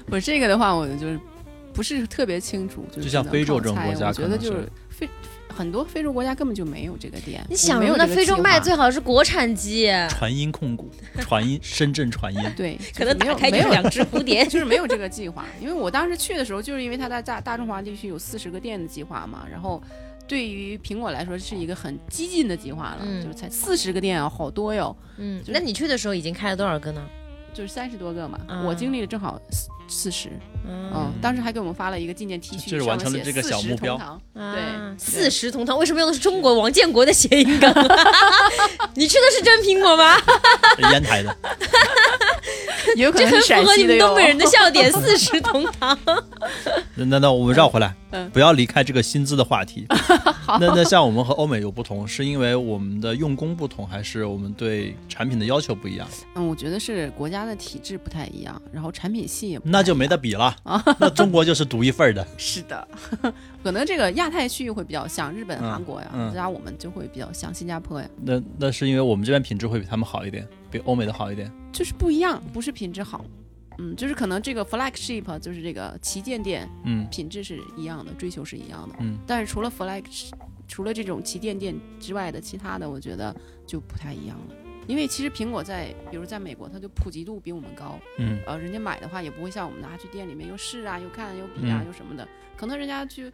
[0.08, 1.20] 不是这个的话，我就是
[1.74, 4.68] 不是特别清楚，就像非洲这种国家我觉得就是
[5.62, 7.46] 很多非洲国家根本就没有这个店。
[7.48, 8.16] 你想没有什么呢？
[8.16, 14.44] 非洲卖最好是国产机，传音控股，传音深圳传音， 对，可能没有打开就没有两只蝴蝶。
[14.50, 19.80] 就是没有这个计划，因为我当时去的时候，就是因为他在大大中华地区有四十个店的计划嘛，然后
[20.28, 27.06] 对于苹果来说是一个很激进的计划了，嗯就是才四十个店啊，好多哟，嗯，那你去的时候已经开了多少个呢？
[27.54, 30.30] 就是三十多个嘛，啊我经历了正好四四十，
[30.68, 33.98] 嗯嗯，当时还给我们发了一个纪念 T 恤，就是完成了这个小目标
[34.34, 37.70] 对四十同堂为什么用的是中国王建国的谐音梗？
[38.96, 40.18] 你吃的是真苹果吗？
[40.78, 41.36] 是烟台的。
[42.98, 43.86] 有可这很能是陕符合你。
[43.86, 45.98] 们东北人的笑点，四十同堂。
[46.96, 49.86] 那那那我们绕回来，嗯不要离开这个薪资的话题。
[50.60, 56.08] 那那像我们和欧美有不同，是因为我们的用工不同，还是我们对产品的要求不一样？
[56.36, 60.54] 嗯，我觉得是国家的体制不太一样，然后产品系那就没得比了。
[61.00, 62.26] 那中国就是独一份儿的。
[62.38, 62.88] 是的，
[63.64, 71.50] 可能这个亚太区域会比较像日本、嗯韩国呀，嗯这家我们就会比较像新加坡呀，那那是因为我们这边品质会比他们好一点，比欧美的好一点。
[71.72, 73.24] 就是不一样，不是品质好，
[73.82, 77.08] 嗯，就是可能这个 flagship 就是这个旗舰店嗯。
[77.10, 80.04] 品质是一样的，追求是一样的，嗯，但是除了 flag
[80.68, 84.56] 除了这种旗舰店之外的其他的，我觉得就不太一样了。
[84.88, 88.40] 因为其实苹果在，比如在美国，它就普及度比我们高，嗯。
[88.46, 91.88] 呃，人家买的话也不会像我们拿去店里面又试啊、又看、又比啊、嗯。
[91.88, 93.32] 又什么的，可能人家去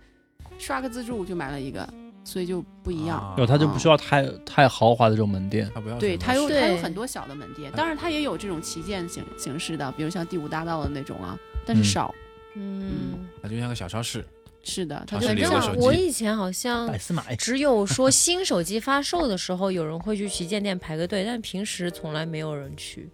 [0.58, 1.88] 刷个自助就买了一个，
[2.28, 3.18] 所以就不一样。
[3.18, 5.72] 啊有它就不需要太太豪华的这种门店。
[5.74, 12.16] 它不要对，它有它有很多小的门店，当然它也有这种旗舰形形式的，比如像第五大道的那种啊，但是嗯少。
[12.56, 14.26] 嗯，它就像个小超市，
[14.64, 16.92] 是的，它超就反正我以前好像
[17.38, 23.10] 只有说新手机发售的时候，有人会去旗舰店排个队，但平时从来没有人去。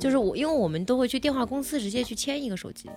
[0.00, 2.88] 就是我，因为我们都会去电话公司直接去签一个手机，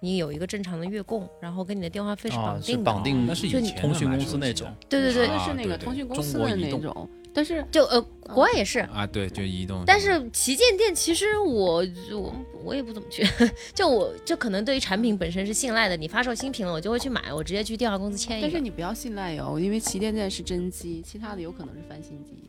[0.00, 2.84] 你有一个正常的月供，然后跟你的电话费是绑定的。
[2.84, 8.80] 绑定那是以就你前通讯公司那种对对对，是那个通讯公司的那种，但是就呃，国外也是。
[8.80, 9.82] 啊，对，就移动。
[9.86, 13.26] 但是旗舰店其实我我我也不怎么去，
[13.74, 18.48] 就我就可能对于产品本身是信赖的，你发售新品了，我就会去买，我直接去电话公司签一个。
[18.48, 22.44] 但是你不要信赖哟，因为旗舰店是真机，其他的有可能是翻新机。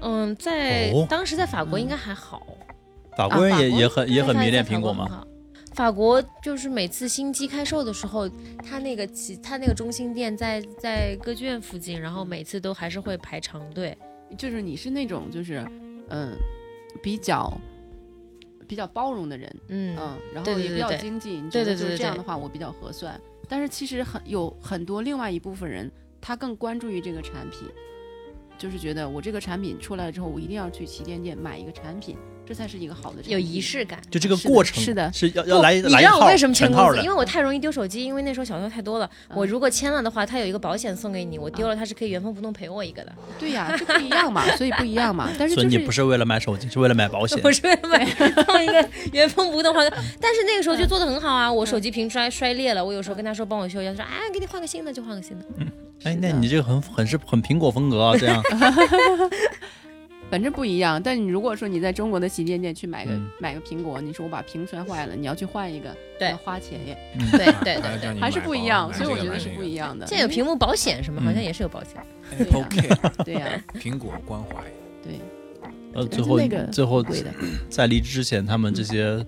[0.00, 2.46] 嗯，在、哦当时在法国嗯应该还好，
[3.16, 5.24] 法国人也、啊法国也很也很迷恋苹果吗？
[5.76, 8.26] 法国就是每次新机开售的时候，
[8.64, 13.94] 他那个其，他那个中心店在在歌剧院附近，然后每次都还是会排长队。
[14.38, 15.62] 就是你是那种就是
[16.08, 16.34] 嗯、
[17.02, 17.52] 比较
[18.66, 23.20] 比较包容的人，嗯，嗯，然后也比较对对对经济，你觉得就是这样的话，我比较合算。
[23.46, 27.68] 但是其实很有很多另外一部分人，他更关注于这个产品，
[28.56, 33.18] 就是觉得我这个产品出来了之后，我一定要去旗舰店买一个产品，这才是一个好的。
[33.26, 33.98] 有仪式感。
[34.10, 36.84] 就这个过程是的是要要来来一套知道我为什么签公司？
[36.84, 39.10] 全套的因为我太容易丢手机，因为那时候小偷太多了。
[39.34, 45.28] 我嗯如果签了的话，他有一个保险送给你，我丢了他是可以原封不动赔我一个的，对呀，这不一样嘛，所以不一样嘛。
[45.38, 47.40] 但是所以你不是为了买手机，是为了买保险。
[47.40, 48.04] 不是为了买
[48.46, 49.96] 放一个原封不动换个。
[50.20, 55.44] 但是那个时候就做的很好啊，我手机屏摔摔裂了，我有时候跟他说帮我修一下，他说哎给你换个新的就换个新的。
[55.58, 55.66] 嗯
[56.04, 58.42] 哎，那你这个很很是很苹果风格啊，这样。
[60.30, 61.00] 反正不一样。
[61.02, 66.98] 但你如果说你在中国的旗舰店去买个、嗯买个苹果，你说我把屏摔坏了，你要去换一个，对要花钱耶，
[67.32, 68.92] 对啊对对对，还是不一样。
[68.92, 69.74] 所以我觉得得是不一。
[69.74, 70.06] 样的。
[70.06, 72.02] 现在有屏幕保险什么，好像嗯也是有保险。
[72.38, 74.64] Apple Care，对呀、 苹果关怀，
[75.02, 75.20] 对，
[75.92, 77.04] 呃，最后是那个最后
[77.68, 79.24] 在离职之前，他们这些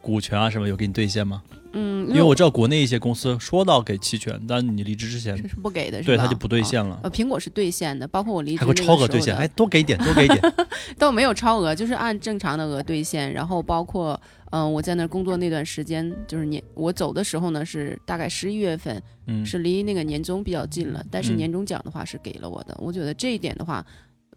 [0.00, 1.42] 股权啊什么有给你兑现吗？
[1.72, 6.60] 嗯，因为我知道国内一些公司说到给期权，但你离职之前，是不给的，是对吧他就不兑。
[6.60, 10.40] 啊现了，呃，苹果是兑现的，包括我离职还会超额兑现，哎，多给一点，多给一点。
[10.98, 13.32] 倒没有超额，就是按正常的额兑现。
[13.32, 21.02] 然后包括，嗯、我在那工作那段时间，就是年我走的时候呢，是大概十一月份，嗯，是离那个年终比较近了。
[21.10, 23.86] 但是嗯年终奖的话是给了我的，我觉得这一点的话，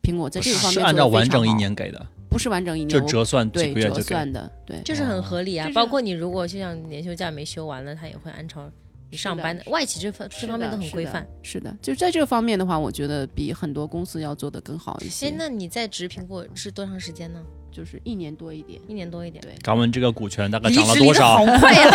[0.04, 4.04] 苹果在这个方面是按照完整一年给的，不是完整一年，就折算几对折个月就给。
[4.04, 4.78] 算的，对。
[4.86, 8.72] 这是很合理啊包括你如果就像年休假没休完了，他也会按照
[9.10, 11.28] 你上班的外企这方这方面都很规范。
[11.44, 17.41] 是的，就在这个方面的话，我觉得比很多公司要做的更好一哎些。，那你在职苹果是多长时间呢？
[17.70, 18.82] 就是一年多一点。
[18.88, 19.41] 一年多一点。
[19.41, 21.46] 对敢问这个股权大概涨了多少好？
[21.60, 21.89] 快呀！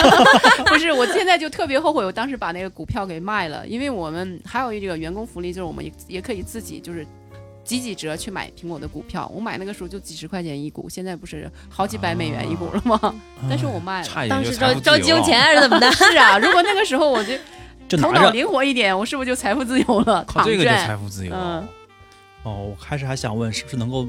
[0.66, 7.06] 不是，我现在就特别后悔，我当时把那个股票给卖了，因为我们还有一个员工福利，就是我们也也可以自己就是
[7.66, 9.30] 几几折去买苹果的股票。
[9.34, 13.14] 我买那个时候就几十块钱一股，现在不是好几百美元一股了吗？
[13.50, 14.28] 但是我卖了。
[14.28, 15.90] 当时就财招招金融富自由了钱还是怎么的？
[15.92, 17.34] 是啊，如果那个时候我就
[17.88, 18.30] 就头脑。
[18.30, 20.24] 灵活一点，我是不是就财富自由了？
[20.26, 21.60] 靠这个就财富自由了。
[21.60, 21.68] 嗯，
[22.44, 24.06] 哦，我开始还想问，是不是能够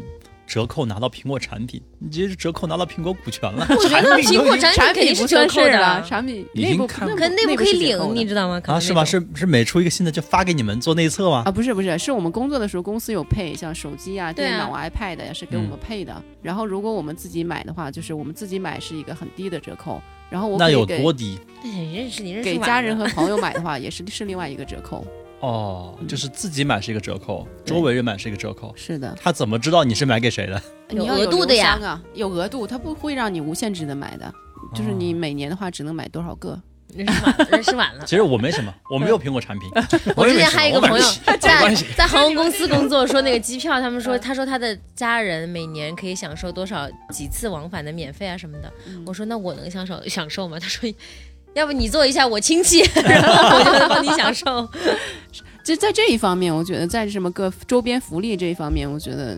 [0.47, 1.81] 折扣拿到苹果产品？
[1.99, 3.67] 你直接折扣拿到苹果股权了？
[3.69, 8.61] 我觉得苹果产产品肯定是不折扣算事儿啊，的，产品已内部经看不可内部可以领，你知知道吗？
[8.65, 9.03] 啊，是吗？
[9.03, 11.43] 是是每出一个新的就发给你们做内测吗？
[11.45, 16.23] 啊，不是不是，是我们工作的时候公司有配，像手机啊、电脑啊、iPad 呀、是给我们嗯配的。
[16.41, 21.37] 然后如果我们自己买的话，就是我们自己买是一个很低的折扣，然后我那有多低？
[21.63, 25.05] 哎认识你认识晚给家人和朋友买的话，也是是另外一个折扣。
[25.39, 28.73] 哦，嗯就是自己买是一个折扣，对周围人买是一个折扣。
[28.75, 30.61] 是的，他怎么知道你是买给谁的？
[30.89, 34.33] 有 你要有额度的呀有额度，他不会让你无限制的买的，
[34.73, 36.59] 就是你哦每年的话只能买多少个。
[36.95, 38.05] 认识晚了，认识晚了。
[38.05, 39.69] 其实我没什么，我没有苹果产品。
[40.15, 41.05] 我之前还有一个朋友
[41.37, 48.71] 在在航空公司工作， 说那个机票，他们说他说他的家人每年可以享受多少几次往返的免费啊什么的。
[48.87, 50.57] 嗯我说那我能享受享受吗？
[50.57, 50.91] 他说。
[51.57, 54.67] 要不你做一下我亲戚， 然后我就能帮你享受。
[55.65, 59.37] 就在这一方面，我觉得在什么各周边福利这一方面，我觉得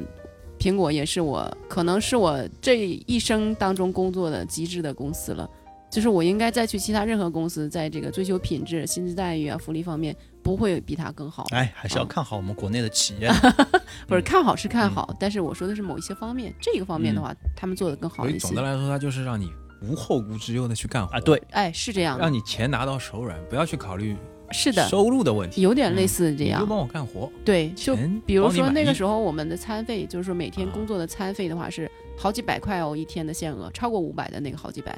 [0.59, 2.77] 苹果也是我可能是我这
[3.07, 5.49] 一生当中工作的极致的公司了。
[5.89, 11.47] 就是我应该再去其他任何公司，在这个追求品质、薪资待遇啊、福利方面，不会比它更好。
[11.49, 13.27] 哎，还是哦要看好我们国内的企业。
[14.07, 18.61] 不是看好是嗯看好，但是我说的是某一些方面，这个方面的话，他们做的更好所以一些总的。
[18.61, 19.49] 来说，它就是让你
[19.81, 21.15] 无后顾之忧的去干活。
[21.15, 22.23] 啊，对，哎，是这样的。
[22.23, 24.15] 让，你钱拿到手软，不要去考虑
[24.51, 25.61] 是的，收入的问题。
[25.61, 26.59] 有点类似这样。
[26.59, 26.69] 你就。
[26.69, 30.71] 帮我干活，对，就比如说那个时候我们的餐费，就是说每天啊。
[30.73, 34.97] 工作的餐费的话是好几百块哦，一天的限额，超过五百的那个好几百，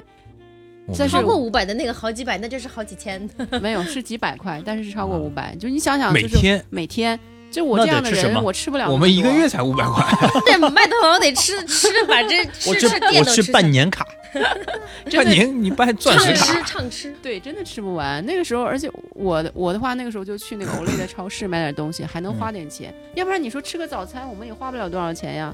[1.08, 3.30] 超过五百的那个好几百，那就是好几千。
[3.62, 5.20] 没有是几百块，但是是超过啊。
[5.20, 5.56] 五百。
[5.56, 6.66] 就你想想，就是每天。
[6.70, 7.20] 每天，
[7.52, 8.90] 就我这样的人，得吃什么我吃不了。
[8.90, 10.04] 我们一个月才五百块，
[10.46, 14.08] 对，麦当劳得吃吃把这 我吃吃店我去都吃办年卡，
[15.14, 17.14] 半年你办钻石吃畅吃。
[17.22, 18.26] 对，真的吃不完。
[18.26, 22.94] 那个时候，而且我的我的话，那个时候就去那个欧莱的超市买点东西，还能花点钱。
[23.16, 25.54] 要不然你说吃个早餐，我们也花不了多少钱呀。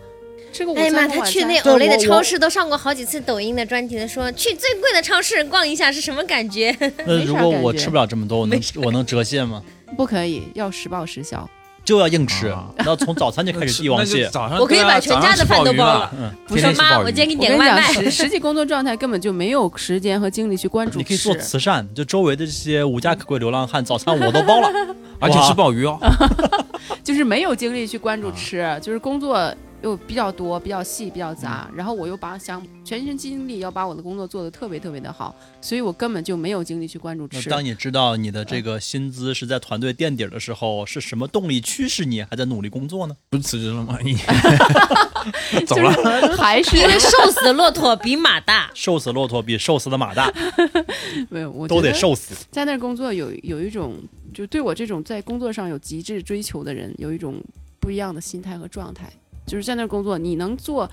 [0.54, 6.76] 吃个午餐哎呀妈，他去那对欧莱的超我我市都上过好几次抖音的专题的，说去最贵的超市逛一下是什么感觉？
[7.06, 9.62] 那没如果我啥感觉吃不了这么多，我能我能折现吗？
[9.98, 11.50] 不可以，要实报实销。
[11.88, 14.30] 就要硬吃，啊然后从早餐就开始帝王蟹。
[14.60, 16.12] 我可以把全家的饭都包了。
[16.20, 17.82] 嗯，不是妈我今天给你点个外卖。
[17.94, 24.70] 实实际工作状态根本就没有时间和精力去关注你可以做慈善，就周围的这些无家可归流浪汉，早餐我都包了。
[25.20, 25.98] 而且吃鲍鱼哦，
[27.06, 29.50] 就是没有精力去关注啊吃，就是工作
[29.84, 37.50] 又比较多、比较细、比较嗯杂，然后我又把想全身精力要把我的工作做得特别特别的好，所以我根本就没有精力去关注吃。
[37.50, 43.16] 那当你知道你的这个薪资是在团队垫底儿的时候，是什么动力驱使你还在努力工作呢？
[43.30, 44.00] 不是辞职了吗？
[44.04, 44.16] 你
[45.68, 48.72] 走就了，是还是因为瘦死的骆驼比马大。
[48.74, 50.34] 瘦死骆驼比瘦死的马大，
[51.30, 52.34] 没有，我都得得瘦死。
[52.50, 53.96] 在那儿工作有有一种，
[54.34, 57.36] 就对我这种在工作上有极致追求的人，有一种
[57.80, 59.12] 不一样的心态和状态。
[59.48, 60.88] 就是在那儿工作，你能做，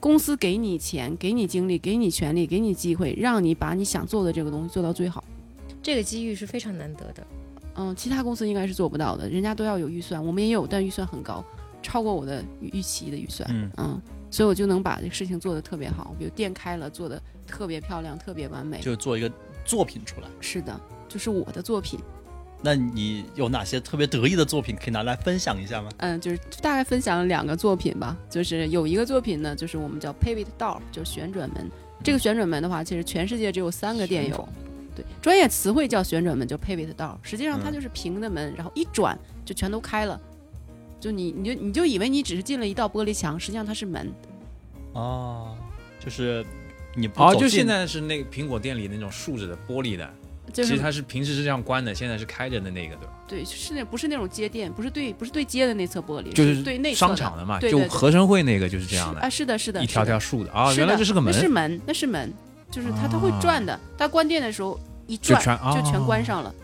[0.00, 5.22] 公司给你钱，给你精力，给你权利，给你机会，让你把你想做的这个东西做到最好。
[5.80, 7.26] 这个机遇是非常难得的。
[7.76, 11.42] 嗯，其他公司应该是做不到的，人家都要有预算，我们也有，但预算很高，
[11.82, 13.48] 超过我的预预期的预算。
[13.52, 18.80] 嗯，嗯，所以我就能把这个事情做得特别好，比如店开了，做得特别漂亮，特别完美。
[18.80, 19.30] 就做一个
[19.64, 20.26] 作品出来。
[20.40, 22.00] 是的，就是我的作品。
[22.62, 25.90] 那你有哪些特别得意的作品可以拿来分享一下吗？
[25.98, 31.70] 嗯，就是大概分享了两个作品吧，就是有一个作品呢，就是我们叫 Pivot Door，就是旋转门。
[32.02, 34.48] 这个旋转门的话，其实全世界只有三个店有。
[34.94, 40.20] 对，专业词汇叫旋转门，叫 Pivot Door，实际上它嗯就是平的门，然后一转就全都开了。
[40.98, 44.12] 就你你就你就以为你只是进了一道玻璃墙，实际上它是门。
[44.92, 45.56] 哦，
[45.98, 46.44] 就是
[46.94, 50.10] 你不哦，走进就现在是那个苹果店里那种竖着的玻璃的，
[50.50, 53.12] 就是其实它是平时是这样关的，现在是开着的那个，对吧？
[53.26, 62.32] 对，是那不是那种接电，不是对不是对接的那侧玻璃，就是对内侧商场的嘛，就对对对合生汇那个就是这样的，啊，是的，是的，一条条竖的啊，原来这是个门那，是门，那是门，
[62.70, 66.54] 就是它它会啊转的，它关电的时候一转就全就全关哦上了。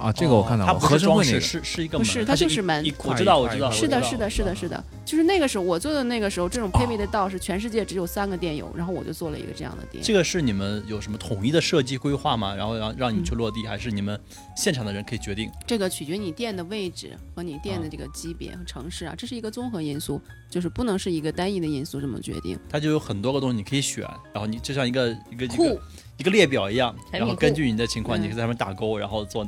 [0.00, 4.68] 啊，这个我看到它过，不是装饰，合生汇那个是是一个门，不是它就是门我知道，我知道，是的，是的，是的，是。
[4.68, 10.02] 的，就是那个时候我做的那个时候，这种 Pivot 道是全世界只有三个店有，然后我就做了一个这样的店。
[10.02, 12.54] 这个是你们有什么统一的设计规划吗？
[12.54, 14.18] 然后让让你嗯去落地，还是你们
[14.56, 15.50] 现场的人可以决定？
[15.66, 22.58] 这个取决你店的位置和你店的啊这个级别和城市啊，这是一个综合因素，就是不能是一个单一的因素这么决定。
[22.68, 25.82] 它就有很多个东西你可以选，然后你就像一个一个一库个
[26.18, 29.44] 一个列表一样，然后根据你的情况，嗯你可以在上面打勾，然后做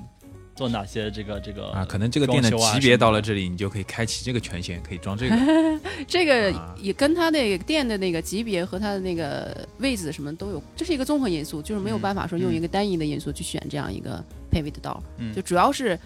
[0.55, 5.37] 做哪些这个这个啊，可能这个店的级别到了这里，你就可以开启这个权限，可以装这个。
[6.07, 15.99] 这个啊也跟它那个店的那个级别和它的那个位置什么都有，这是一个综合因素，就是没有办法说用一个单一的因素去选这样一个 pivot 道，嗯就主要是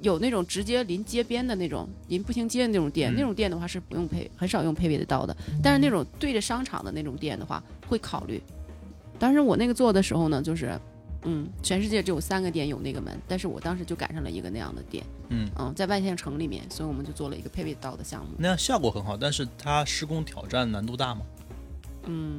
[0.00, 8.42] 有那种直接临街边的那种临步行街的那种店，嗯那种店的话是不用配，很少用 pivot 道的，但是那种对着商场的那种店的话会考虑。
[9.18, 10.80] 当时我那个做的时候呢，就是。
[11.24, 18.32] 嗯，全世界只有三个店有那个门，但是我当时就赶上了一个那样的店，嗯，嗯，在万象城里面，所以我们就做了一个 pivot 道的项目。
[18.38, 21.22] 那样效果很好，但是它施工挑战难度大吗？
[22.06, 22.38] 嗯，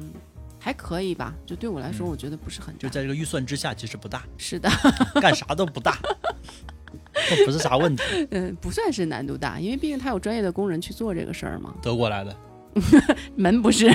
[0.58, 1.34] 还可以吧。
[1.44, 2.80] 就对我来说，嗯我觉得不是很大。
[2.80, 4.70] 就在这个预算之下，其实不大，是的，
[5.20, 5.98] 干啥都不大，
[7.28, 8.02] 这不是啥问题。
[8.30, 11.74] 嗯，不算是难度大，因为毕竟他有专业的工人去做这个事儿嘛。
[11.82, 12.36] 德国来的，
[13.36, 13.90] 门不是。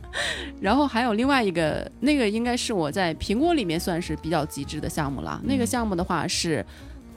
[0.60, 5.40] 然后还有另外一个，那个应该是我在苹果里面算是比较极致的项目了。
[5.44, 6.64] 那个嗯项目的话是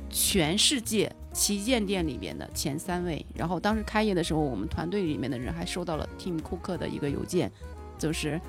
[0.10, 3.26] 全世界旗舰店里面的前三位。
[3.34, 7.49] 然后当时开业的时候，我们团队里面的人还收到了 Tim Cook 的一个邮件，
[7.97, 8.39] 就是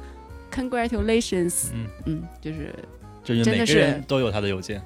[0.52, 2.74] Congratulations，嗯，嗯，就是
[3.22, 4.82] 就是每个真的是人都有他的邮件。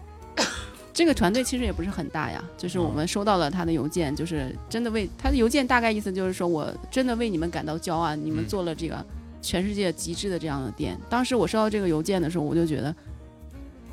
[0.94, 9.04] 这个团队其实也不是很大呀，就是我们收到了他的邮件，就是真的为他的邮件大概意思就是说我真的为你们感到骄傲，你们嗯做了这个
[9.42, 10.96] 全世界极致的这样的店。
[11.10, 12.94] 当时我收到这个邮件的时候，我就觉得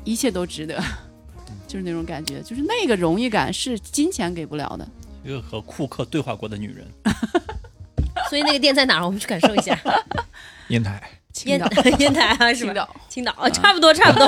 [0.04, 0.80] 一切都值得，
[1.66, 4.88] 就是那种感觉，就是那个荣誉感是金钱给不了的。
[5.24, 6.86] 一个和库克对话过的女人，
[8.30, 9.04] 所以那个店在哪儿？
[9.04, 9.76] 我们去感受一下。
[10.68, 11.02] 烟台，
[11.46, 12.72] 烟青岛， 烟台啊，是吧？
[12.72, 14.26] 青岛，青岛，哦差不多，差不多。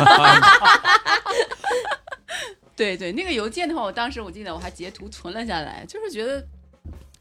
[2.76, 6.44] 对对，那个邮件的话，我当时我记得我还截图存了下来，就是觉得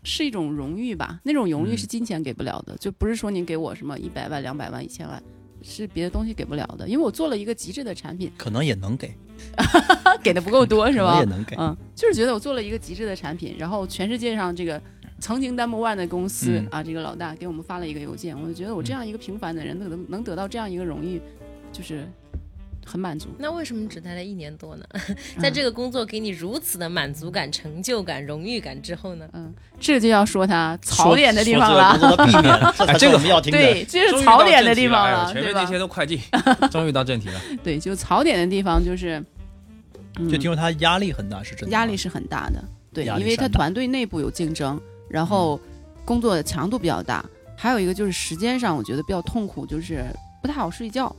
[0.03, 1.19] 是一种荣誉吧。
[1.23, 5.21] 那种荣誉嗯是金钱给不了的，就不是说您给我什么一百万、两百万、一千万，
[5.61, 6.87] 是别的东西给不了的。
[6.87, 9.13] 因为我做了一个极致的产品，可能也能给，
[10.23, 11.25] 给的不够多是吧也？
[11.25, 11.55] 能给。
[11.57, 14.81] 嗯，就是觉得我做了一个极致的产品，然后全世界上这个
[15.19, 21.21] 曾经 number one 的公司、嗯啊，这个老大给我们发了一个邮件，我就觉得我这样一个平凡的人能得能得到这样一个荣誉，
[21.71, 22.09] 就是
[22.85, 23.29] 很满足。
[23.37, 24.85] 那为什么只待了一年多呢？
[25.39, 29.27] 在这个工作给你如此的满足感、成就感、荣誉感之后呢？
[29.33, 31.97] 嗯，这就要说他槽点的地方了。
[31.97, 33.57] 这个工作的避免，这才是这个我们要听的。
[33.57, 35.65] 对，这是槽点的地方了，哎前面那？
[35.65, 36.19] 些都快进，
[36.69, 37.41] 终于到正题了。
[37.63, 39.23] 对，就槽点的地方就是，
[40.19, 41.71] 嗯就听说他压力很大，是真的。
[41.71, 42.63] 压力是很大的，
[42.93, 44.79] 对，因为他团队内部有竞争，
[45.09, 45.59] 然后
[46.05, 47.25] 工作的强度比较大，
[47.55, 50.03] 还有一个就是时间上我觉得比较痛苦，就是
[50.41, 51.15] 不太好睡觉。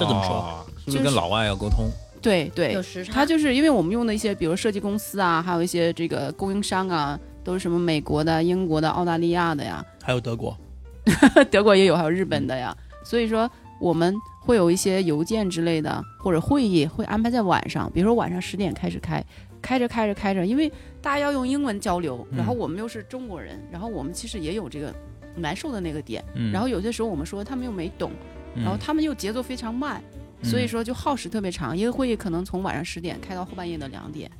[0.00, 0.66] 这怎么说哦？
[0.78, 1.90] 是不就跟老外要沟通？
[2.22, 3.12] 对对有，时差。
[3.12, 10.56] 他就是因为我们用的一些，比如设计公司啊，还有一些这个供应商啊，都是什么美国的、英国的、澳大利亚的呀，还有德国，
[11.50, 12.76] 德国也有，还有日本的呀。
[13.04, 19.24] 所以说我们会有一些邮件之类的，或者会议会安排在晚上，比如说晚上十点开始开，
[19.62, 20.70] 开着开着开着，因为
[21.00, 24.94] 大家要用英文交流，嗯然后我们又是中国人，然后我们其实也有这个
[25.36, 28.16] 难受的那个点，嗯，然后有些时候我们说他们又没懂，嗯，
[28.54, 30.02] 然后他们又节奏非常慢，
[30.42, 34.30] 所以嗯说就耗时特别长，一个会议可能从晚上十点开到后半夜的两点。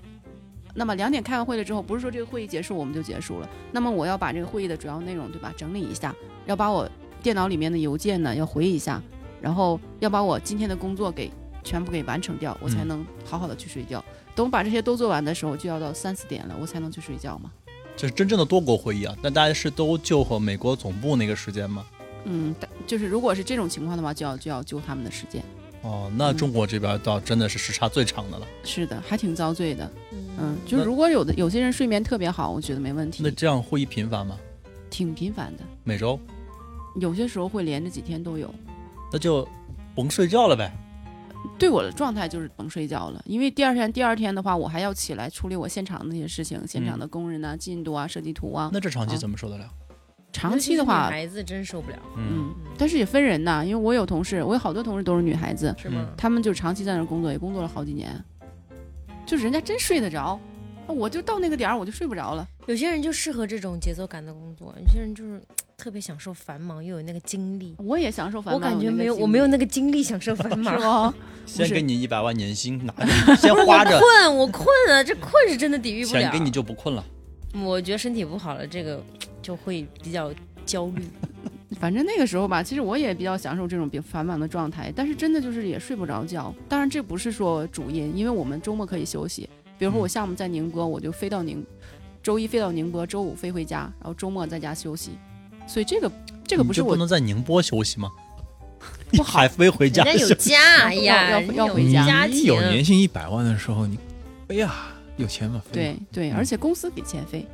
[0.75, 6.15] 那么两点开完会了之后，不是说这个会议结束我们就结束了，那么我要把这个会议的主要内容对吧整理一下，
[6.47, 6.89] 要把我
[7.23, 9.03] 电脑里面的邮件呢要回一下，
[9.41, 11.31] 然后要把我今天的工作给
[11.65, 14.03] 全部给完成掉，我才嗯能好好的去睡觉。
[14.35, 17.51] 等我把这些都做完的时候，就要到三四点了，我才能去睡觉嘛。
[17.97, 19.15] 这是真正的多国会议啊。
[19.21, 21.85] 那大家是都就和美国总部那个时间吗？
[22.25, 22.55] 嗯，
[22.87, 25.43] 就是如果是这种情况的话，就要就要揪他们的时间。
[25.83, 28.47] 哦，那嗯中国这边倒真的是时差最长的了。
[28.65, 29.91] 是的，还挺遭罪的。
[30.13, 34.39] 嗯，嗯，就是如果有的有些人睡眠特别好，我觉得没问题那，这样会议频繁吗？
[34.91, 36.19] 挺频繁的，每周？
[36.97, 38.53] 有些时候会连着几天都有。
[39.13, 39.49] 那就
[39.95, 40.71] 甭睡觉了呗。
[41.59, 48.69] 对我的状态就是甭睡觉了，因为第二天第二天的话，我还要起来处理我现场的那些事情，现场的工人啊、进度啊、设计图啊。
[48.73, 49.67] 那这场期啊怎么受得了？
[50.33, 56.09] 长期的话女，孩子真受不了，嗯，嗯，但是也分人呐，因为我有同事，我有好多同事都是女孩子，是吗？
[56.17, 58.13] 他们就长期在那儿工作，也工作了好几年，
[59.27, 60.39] 就是人家真睡得着，
[60.87, 62.47] 我就到那个点儿我就睡不着了。
[62.67, 65.43] 有些人就适合这种节奏感的工作，有些人就是
[65.77, 67.75] 特别享受繁忙，又有那个精力。
[67.79, 70.85] 我也享受繁忙我，感觉没有，我没有那个精力享受繁忙 是。
[70.87, 71.13] 吗？
[71.47, 76.21] 先给你一百万年薪，拿着， 先花着，困，我困啊，这困是真的抵御不了。
[76.21, 77.05] 钱给你就不困了。
[77.65, 79.03] 我觉得身体不好了，这个
[79.43, 80.33] 就会比较
[80.65, 81.05] 焦虑。
[81.79, 86.53] 反正那个时候吧，其实我也比较享受这种比较繁忙的状态，但是真的就是也睡不着觉。
[86.69, 91.65] 当然这不是说主因，因为我们周末可以休息，比如说我嗯项目在宁波，我就飞到宁，
[92.23, 95.13] 周一飞到宁波，周五飞回家，然后周末在家休息。
[95.67, 96.11] 所以这个
[96.45, 98.11] 这个不是我不能在宁波休息吗？
[99.13, 100.51] 不好还飞回家人家家休息？
[100.51, 102.61] 有家，哎呀，要要回家家庭你有。
[102.61, 103.97] 年薪一百万的时候，你
[104.49, 104.75] 飞呀，
[105.17, 105.63] 有钱嘛？
[105.65, 107.47] 飞对对，嗯而且公司给钱飞，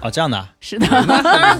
[0.00, 0.86] 哦，这样的啊， 是的，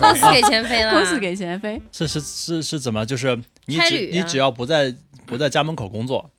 [0.00, 1.80] 公司给钱飞了，公司给钱飞。
[1.92, 3.04] 是是是是怎么？
[3.06, 4.94] 就是你只啊你只要不在
[5.26, 6.30] 不在家门口工作，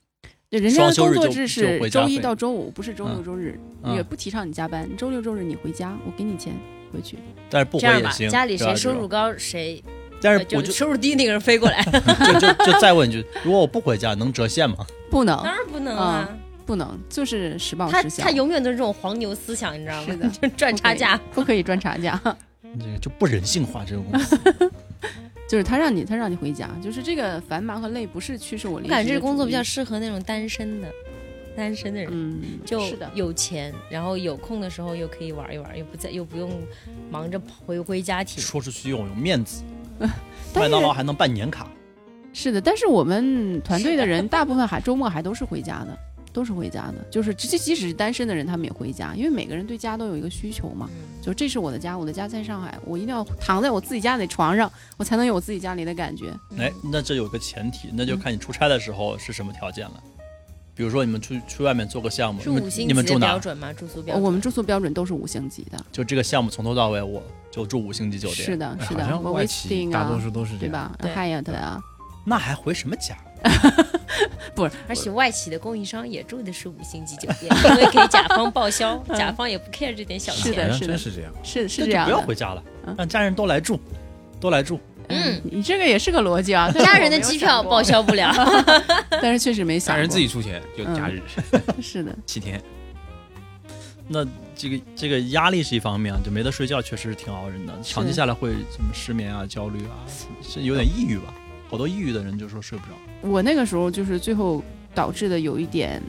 [0.50, 4.88] 对，人家的工作制是周一到周五，不是周六嗯周日，嗯也不提倡你加班。
[4.98, 6.54] 周六周日你回家，我给你钱
[6.94, 7.18] 回去。
[7.50, 8.30] 但是不这样吧，回也行。
[8.30, 9.84] 家里谁收入高，谁
[10.22, 11.84] 但是我就收入低那个人飞过来。
[12.26, 14.78] 就就就再问一句，如果我不回家，能折现吗？
[15.12, 16.28] 不能当然不能啊，
[16.66, 20.08] 不能，就是实报他实销他，永远都是这种黄牛思想，你知道吗？
[20.08, 21.20] 是的 就赚差价。
[21.34, 22.20] 不可以赚差价。
[22.80, 24.38] 这个就不人性化，这个公司。
[25.48, 28.96] 就是他让你，他让你回家，就是这个繁忙和累不是驱使我离职的。
[28.96, 30.92] 我感觉这个工作比较适合那种单身的，
[31.56, 32.10] 单身的人。
[32.12, 36.52] 嗯，就是的，有钱，然后有空的时候又可以玩一玩，又不在，又不用
[37.12, 38.42] 忙着回归家庭。
[38.42, 39.62] 说出去又有面子，
[40.56, 41.68] 麦当劳还能办年卡。
[42.34, 45.98] 是的，但是我们团队的人大部分还周末还都是回家的，
[46.36, 46.96] 都是回家的。
[47.10, 50.90] 就是即即使是单身的人，他们也回家，因为每个人对家都有一个需求嘛。
[50.92, 56.32] 嗯就这是我的家，我的家在上海，我一定要躺在我自己家里床上，我才能有我自己家里的感觉。
[56.56, 60.04] 哎，那这有个前提，那就看你出差的时候是什么条件了。
[60.76, 63.26] 比如说你们出去外面做个项目，是你们五星级你们住哪？
[63.26, 63.74] 标准吗？
[63.74, 64.24] 住宿标准？
[64.24, 65.84] 我们住宿标准都是五星级的。
[65.92, 68.46] 就这个项目从头到尾，我就住五星级酒店。
[68.46, 70.70] 是，的，哎是的，我好像外企大多啊，数都是这样。
[70.70, 71.82] 对吧对？Hyatt 啊，
[72.24, 73.18] 那还回什么家？
[74.56, 80.44] 不是，而且外企的供应商也住的是五星级酒店， 因为给甲方报销， 甲方也不 care 这点小钱。
[80.44, 81.34] 是的真是这样。
[81.44, 82.22] 是是这样不要。
[82.22, 83.80] 回家了嗯，让家人都来住，
[84.40, 84.80] 都来住。
[85.10, 86.72] 嗯，你这个也是个逻辑啊。
[86.72, 88.34] 家人的机票报，销不了，
[89.22, 89.94] 但是确实没想。
[89.96, 91.22] 家人自己出钱，就假日
[91.82, 92.62] 是的，七天。
[94.08, 94.26] 那
[94.56, 97.74] 这个这个压力是一方面啊，就没得睡觉，确实是挺熬人的。
[97.84, 100.06] 长期下来会什么失眠啊、焦虑啊，
[100.42, 101.34] 是有点抑郁吧？
[101.70, 102.94] 好多抑郁的人就说睡不着。
[103.26, 104.64] 我那个时候就是最后
[104.94, 106.02] 导致的有一点，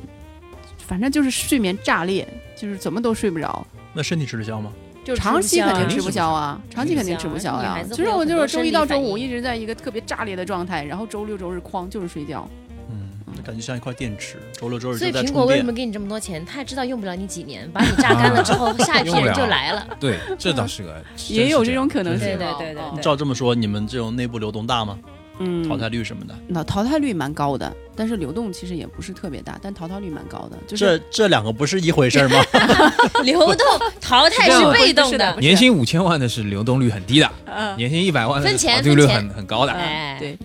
[0.79, 3.67] 反正就是睡眠炸裂，就是怎么都睡不着。
[3.93, 4.73] 那身体吃得消吗？
[5.05, 12.49] 就长期肯定吃不消啊，长期肯定吃不消呀、女孩子会所以我就是周一到周五一直在一个特别炸裂的状态，然后周六周日哐就是睡觉。
[12.91, 13.09] 嗯，
[13.45, 15.73] 感觉像一块电池，周六周日所以苹果为什么。
[15.73, 16.45] 给你这么多钱？
[16.45, 19.87] 他也知道用不了你几年，把你榨干了之后， 下一批人就来了。
[20.01, 21.01] 对，这倒是个，
[21.31, 24.99] 也有这种可能性对对对对照这么说，你们这种内部流动大吗？
[25.39, 26.35] 嗯，淘汰率什么的？
[26.49, 30.57] 那淘汰率蛮高的，但是流动其实也不是特别大，但淘汰率蛮高的。
[30.67, 32.43] 就是这这两个不是一回事儿吗？
[33.25, 33.67] 流动
[34.01, 39.73] 淘汰是被动的的，年薪五千万的是流动率很低的，嗯，年薪一百万的分钱是淘汰率很很高的。
[39.73, 40.39] 哎，对，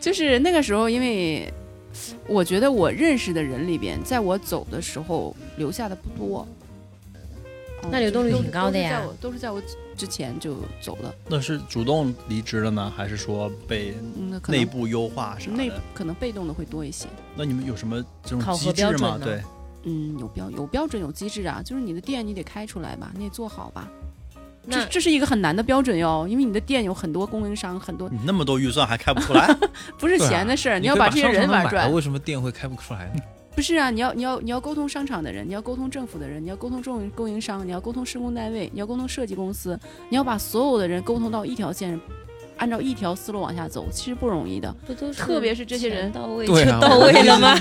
[0.00, 1.52] 就是那个时候，因为
[2.26, 6.46] 我觉得我认识的人里边，在我走的时候留下的不多。
[7.86, 9.62] 嗯那流动率挺高的呀都是在我
[9.96, 11.14] 之前就走了。
[11.28, 13.94] 那是主动离职了呢，还是说被
[14.48, 15.80] 内部优化啥内的？
[15.94, 17.06] 可能被动的会多一些。
[17.36, 18.88] 那你们有什么这种考核机制吗？
[18.88, 19.42] 标准吗对，
[19.84, 23.88] 嗯，有标有标准有机制啊，就是你的店你得开出来吧，你得做好吧。
[24.68, 29.46] 这这是一个很难的标准哟，因为你的店有很多供应商，很多你那么多预算还开不出来？
[29.96, 31.90] 不是对啊闲的事儿， 你要把这些人玩转。
[31.92, 33.20] 为什么店会开不出来呢？
[33.56, 39.80] 不是啊，你要你要你要沟通商场的人，你要沟通政府的人，你要沟通供供应商，你要沟通施工单位，你要沟通设计公司，
[40.10, 41.98] 你要把所有的人沟通到一条线，
[42.58, 44.70] 按照一条思路往下走，其实不容易的。
[44.86, 47.56] 不都是特别是这些人到位就到位了吗？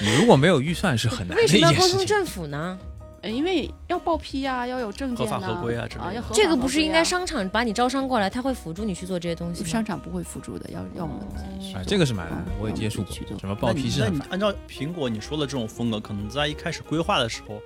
[0.00, 2.06] 你如果没有预算是很难的为什么要沟通件事情。
[2.06, 2.76] 政府呢？
[3.22, 9.62] 呃，因为要报批呀、要有证件呐、合法合规啊之类的要合法这个不是应该商场把你招商过来，他会辅助你去做这些东西？
[9.64, 14.00] 商场不会辅助的，要要我们自己去这个是蛮难的嗯，我也接触过，什么报批是。
[14.00, 17.60] 那你按照苹果你说的这种风格，可能在一开始规划的时候，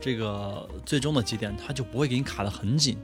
[0.00, 2.96] 这个最终的几点它就不会给你卡得很紧。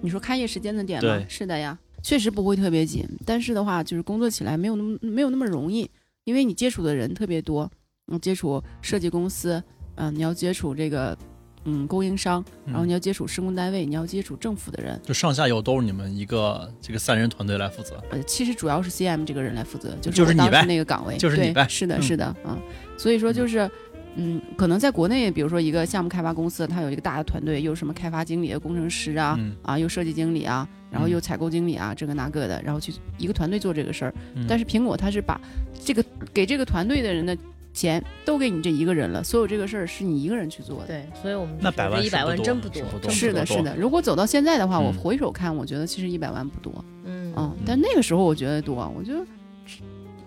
[0.00, 1.26] 你说开业时间的点吗对？
[1.28, 5.90] 是的呀，确实不会特别紧，但是的话，就是工作起来没有那么没有那么容易，
[6.22, 7.68] 因为你接触的人特别多，
[8.06, 9.62] 你接触设计公司，
[9.96, 11.16] 嗯、你要接触这个
[11.64, 15.00] 嗯供应商，然后嗯你要接触施工单位，你要接触政府的人。
[15.02, 18.02] 就上下游都是你们一个这个三人团队来负责。
[18.10, 22.58] 呃，其实主要是 CM 这个人来负责，就是就是你那个岗位， 对就是你呗是的，嗯是的，啊，
[22.96, 23.70] 所以说就是。
[24.14, 34.14] 嗯，可能在国内，比如说一个项目开发公司，它有一个大的团队，又什么开发经理、工程师啊，嗯啊，又设计经理啊，然后又采购经理啊，这个那个的，然后去一个团队做这个事儿。
[34.34, 35.40] 嗯但是苹果它是把
[35.82, 36.04] 这个
[36.34, 37.34] 给这个团队的人的
[37.72, 40.86] 钱都给你这一个人了，所有这个事儿是你一个人去做的。
[40.86, 43.74] 对，所以我们那百万一百万真不多，是多是的，是的。
[43.76, 49.14] 如果走到现在的话，我嗯回首看，我觉得其实一百万不多，嗯嗯，但那个时候我觉得多，我就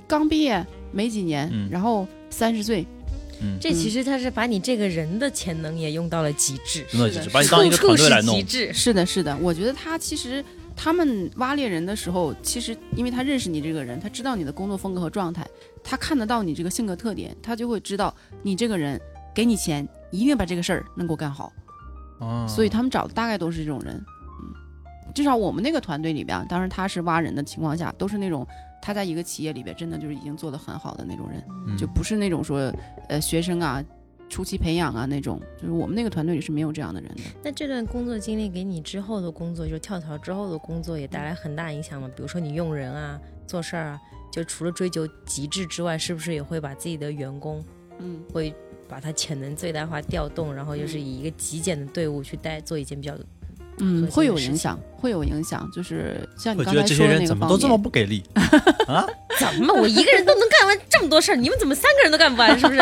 [0.07, 2.85] 刚毕业没几年，嗯然后三十岁，
[3.41, 8.65] 嗯，这其实他是把你这个人的潜能也用到了极致，是的就是把你当一个团队来弄处处是极。
[8.65, 8.73] 致。
[8.73, 10.43] 是的，是的，我觉得他其实
[10.75, 15.47] 他们挖猎人的时候，其实因为他认识你这个人，他知道你的工作风格和状态，
[15.83, 18.13] 他看得到你这个性格特点，他就会知道
[18.43, 18.99] 你这个人
[19.33, 21.51] 给你钱，一定把这个事儿能够干好。
[22.19, 28.45] 啊所以他们找的大概都是这种人，嗯，至少我们那个团队里边啊，当然他是挖人的情况下，都是那种
[28.81, 32.73] 他在一个企业里边真的就是已经做得很好的那种人，嗯就不是那种说
[33.09, 33.83] 呃学生啊。
[34.29, 37.21] 初期培养啊，那种就是我们那个团队里是没有这样的人的。
[37.43, 42.09] 那这段工作经历给你之后的工作，就跳槽之后的工作也带来很大影响吗？
[42.15, 44.01] 比如说你用人啊、做事儿啊，
[44.31, 47.63] 就除了追求极致之外，是不是也会把自己的员工
[47.99, 48.53] 嗯，会
[48.89, 53.15] 把他潜能最大化调动，然后就是以一个极简的队伍去带做一件比较
[53.79, 55.69] 嗯，会有影响，会有影响。
[55.73, 58.23] 就是像你会觉得这些刚才说的人怎么都这么不给力
[58.87, 59.05] 啊？
[59.37, 62.57] 怎么我一个人都能干完这么多事儿，你们怎么三个人都干不完？
[62.57, 62.81] 是不是？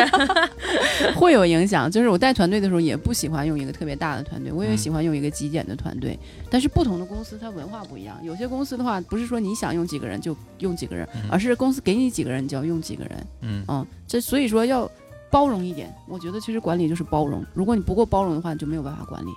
[1.18, 1.90] 会有影响。
[1.90, 6.18] 就是我带团队的时候，也不喜欢用一个特别大的团队，我也嗯喜欢用一个极简的团队。
[6.52, 13.28] 但是不同的公司它文化不一样，有些公司的话，不是说你想用几个人就用几个人，嗯而是公司给你几个人，你就要用几个人。
[13.42, 14.90] 嗯嗯，这所以说要
[15.32, 15.92] 包容一点。
[16.08, 19.30] 我觉得其实管理就是包容，如果你不够包容的话，你就没有办法管理。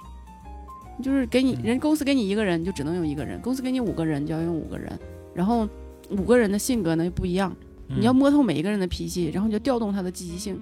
[1.02, 4.98] 就是给你嗯人公司给你一个人，你就只能用一个人；公司给你五个人，你就要用五个人。
[5.34, 5.68] 然后
[6.10, 7.54] 五个人的性格呢又不一样，
[7.88, 10.60] 嗯你要摸透每一个人的脾气，然后你就调动他的积极性，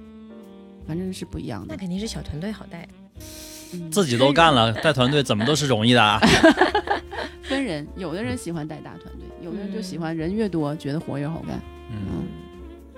[0.86, 1.74] 反正是不一样的。
[1.74, 2.88] 那肯定是小团队好带。
[3.72, 6.20] 嗯自己都干了， 带团队怎么都是容易的啊。
[7.42, 11.60] 分人，有的人喜欢带大团队，有的人就喜嗯欢人越多，觉得活越好干。
[11.90, 12.24] 嗯，嗯，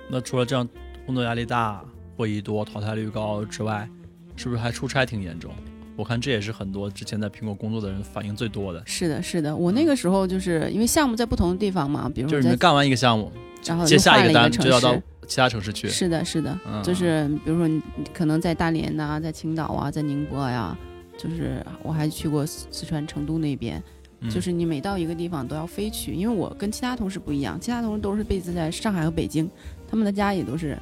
[0.09, 0.67] 那除了这样
[1.05, 1.83] 工作压力大、
[2.15, 3.89] 会议多、淘汰率高之外，
[4.35, 5.51] 是不是还出差挺严重？
[5.97, 9.53] 我看这也是很多之前在苹果工作的人反应最多的，是的，是的。
[9.53, 13.31] 我那个时候就是因为项目在不同的地方嘛，比如就是你们干完一个项目，
[13.65, 14.95] 然后接下一个单就要到
[15.27, 15.89] 其他城市去。
[15.89, 20.77] 是的，是的，嗯就是比如说你你可能在大连呐、在青岛啊，在宁波呀、
[21.17, 23.81] 就是我还去过四四川成都那边，
[24.19, 29.49] 嗯就是你每到一个地方都要飞去，因为我跟其他同事不一样，其他同事都是 base 在上海和北京，
[29.89, 30.77] 他们的家也都是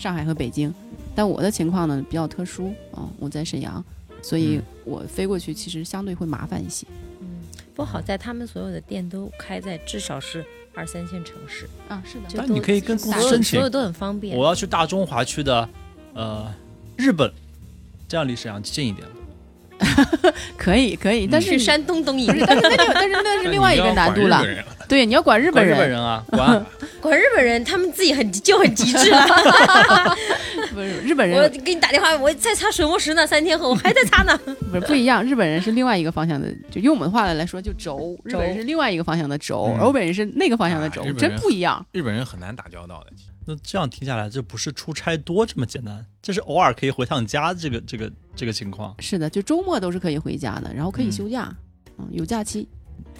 [0.00, 0.72] 上海和北京，
[1.14, 3.84] 但我的情况呢比较特殊啊、我在沈阳，
[4.22, 6.86] 所以嗯我飞过去其实相对会麻烦一些
[7.20, 7.26] 嗯，
[7.74, 10.42] 不过好在他们所有的店都开在至少是
[10.74, 14.36] 二三线城市，啊，是的就你可以跟公司所有申请所有都很方便。
[14.38, 15.68] 我要去大中华区的，
[16.14, 16.50] 呃，
[16.96, 17.30] 日本，
[18.08, 19.06] 这样离沈阳近一点。
[20.56, 24.42] 可以可以，但嗯是去山东东营 但是那是那是另外一个难度了，
[24.90, 26.66] 对，你要管日日本人，日本人啊，管
[27.00, 29.24] 管日本人，他们自己很就很极致了。
[30.74, 34.36] 不是日本人我给你打电话，我在擦水墨石呢，三天后我还在擦呢。
[34.38, 41.86] 不是不一样，日本人是另外一个方向的，就用我们的话来说就轴，日本人是另外一个方向的轴，嗯欧本人是那个方向的轴真不一样。
[41.92, 43.12] 日本人很难打交道的。
[43.46, 48.94] 那这样听下来，这不是出差多这么简单，这是偶尔可以回趟家这个这个这个情况。
[48.98, 51.52] 是的，就周末都是可以回家的，然后可以嗯休假，
[51.98, 52.68] 嗯，有假期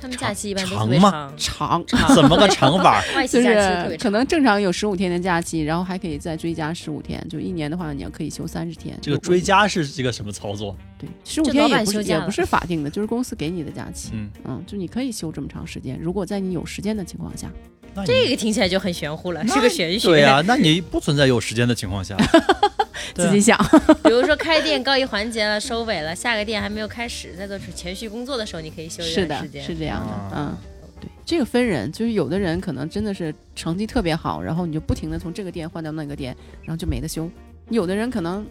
[0.00, 3.02] 他们假期一般都特长吗别长，长， 怎么个长法？
[3.28, 3.40] 就。
[3.40, 8.96] 是可能正常有十五天的假期，然后还可以再追加十五天，就一年的话，你要可以休三十天。
[9.02, 10.76] 这个追加是这个什么操作？
[10.98, 14.10] 对十五天也不是也不是法定的，就是公司给你的假期。
[14.12, 17.50] 嗯，嗯，就你可以休这么长时间，如果在你有时间的情况下，
[17.94, 20.08] 那这个听起来就很玄乎了，是个玄学。
[20.08, 22.16] 对呀、那你不存在有时间的情况下，
[23.14, 23.58] 自己想。
[24.04, 29.62] 比如说开店告一环节了，收尾了，下个店还没有开始，在做前续工作的时候，你可以休一是的段时，间。
[29.62, 30.30] 是这样的，啊。
[30.36, 30.56] 嗯，
[31.00, 37.28] 对，这个分人，就是有的人可能真的是成绩特别好，然后你就不停的从这个店换到那个店，然后就没得休；
[37.68, 38.46] 有的人可能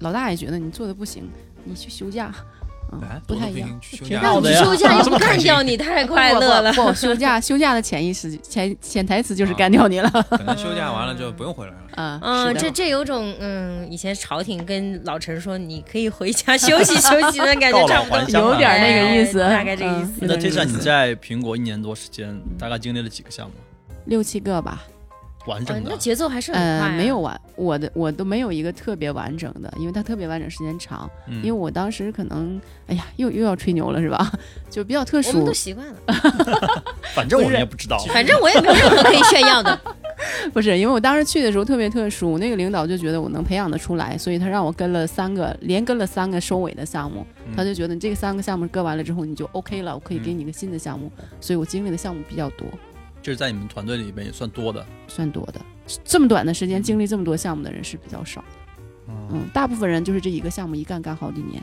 [0.00, 1.28] 老大爷觉得你做的不行，
[1.64, 2.34] 你去休假，
[3.26, 3.68] 不太一样。
[3.68, 6.72] 挺去休假让你好的呀休假又不干掉你，太快乐了。
[6.72, 10.10] 不休假休假的潜意识潜潜台词就是干掉你了。
[10.30, 11.78] 可能休假完了就不用回来了。
[11.96, 20.12] 啊，嗯，这这有种嗯，以前朝廷跟老臣说你可以回家休息休息的感觉， 差不多有点那个意思，哎大概这个意嗯思。
[20.20, 23.52] 那接下来你在苹果一年多时间，大概经历了几个项目？
[24.04, 24.95] 六七个吧，哦
[25.46, 25.96] 完整的那。
[25.96, 31.10] 节奏还是很快、没有完，我的我都没有一个特别完整的，因为它特别完整时间长。
[31.28, 34.32] 嗯因为我当时可能，哎呀，又又要吹牛了是吧？
[34.70, 35.94] 就比较特殊我们都，习惯了，
[37.14, 37.98] 反正我们也不知道。
[38.08, 39.78] 反正我也没有任何可以炫耀的。
[40.52, 52.66] 不是因为我当时去的时候特别特殊，那个领导就觉得我能培养得出来，所以他让我跟了三个，连跟了三个收尾的项目，嗯他就觉得你这个三个项目跟完了之后你就 OK 了，我可以给你一个新的项目，所以我经历的项目比较多，
[53.26, 54.86] 这是在你们团队里边也算多的。
[55.08, 55.60] 算多的。
[56.04, 58.44] 这么短的时间经历这么多项目的人是比较少，
[59.08, 61.60] 嗯，大部分人就是这一个项目一干干好几年。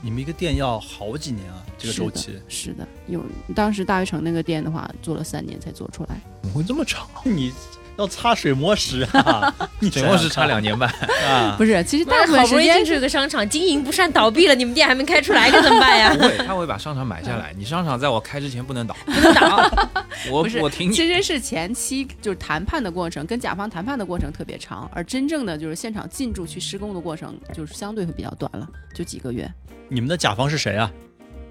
[0.00, 2.38] 你们一个店要好几年啊，这个周期。
[2.46, 3.20] 是的，有
[3.56, 6.20] 当时大悦城那个店的话，做了三年才做出来。
[6.42, 7.08] 怎么会这么长？
[7.26, 7.52] 你
[7.96, 9.54] 要擦水磨石啊！
[9.78, 10.88] 你水磨石擦两年半，
[11.28, 11.64] 啊不！
[11.64, 16.12] 是，其实大部好不分时间容易进去个商场，经营不善倒闭了，你们店还没开出来，该怎么办呀？
[16.14, 17.54] 不会，他会把商场买下来。
[17.56, 19.70] 你商场在我开之前不能倒，不能倒。
[20.30, 20.94] 我不是我挺你。
[20.94, 29.48] 其实是前期就是谈判的过程，跟甲方谈判的过程特别长，而真正的就是现场进驻去施工的过程，就是相对会比较短了，就几个月。
[29.88, 30.90] 你们的甲方是谁啊？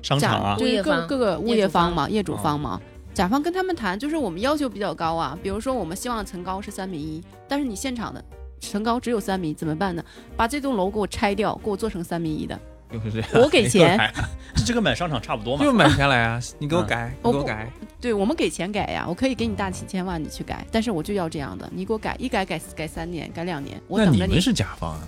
[0.02, 0.56] 商场啊？
[0.58, 2.82] 就是各物业方各个物业方业方嘛，业主方嘛。
[3.14, 8.24] 甲方跟他们谈，就是我们要求比较高啊，比如说我们希望层高是三米一，但是你现场的
[8.60, 10.04] 层高只有三米，怎么办呢？
[10.36, 12.60] 把这栋楼给我拆掉，给我做成三米一的，
[12.92, 14.00] 就是这样 我给钱，
[14.56, 15.72] 这这个买商场差不多嘛就。
[15.72, 16.40] 买下来啊！
[16.58, 17.72] 你给我改，给我改。
[18.02, 25.08] 对我们给钱改呀，我可以给你大几千万你去改，但是我就要这样的，你给我改，一改改改三年，改两年，我等着那你们是甲方啊？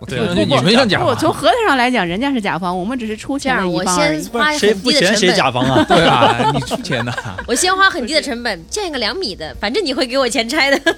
[0.00, 1.30] 我对你们像甲不，从。
[1.32, 4.22] 合同上来讲，人家是甲方，我们只是出钱我一方而已。
[4.28, 5.84] 不先花很低的付钱谁成本，甲方啊？
[5.86, 7.12] 对啊，你出钱的。
[7.46, 10.94] 我先花很低的成本建一个两米的，反正你会给我钱拆的。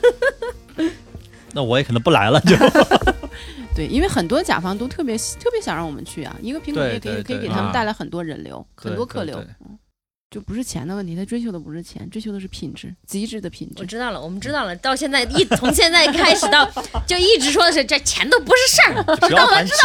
[1.53, 2.57] 那我也可能不来了，就
[3.75, 9.79] 对，因为很多甲方都特别特别想让我们去啊，一个苹果也可以可以给他们啊带来很多人流，很多客流对对，嗯
[10.33, 13.75] 就不是钱的问题，他追求的不是钱，追求的是品质，极致的品质。
[13.81, 14.75] 我知道了，我们知道了。
[14.77, 16.67] 到现在一从现在开始到
[17.07, 19.77] 就一直说的是这钱都不是事儿，不要谈钱，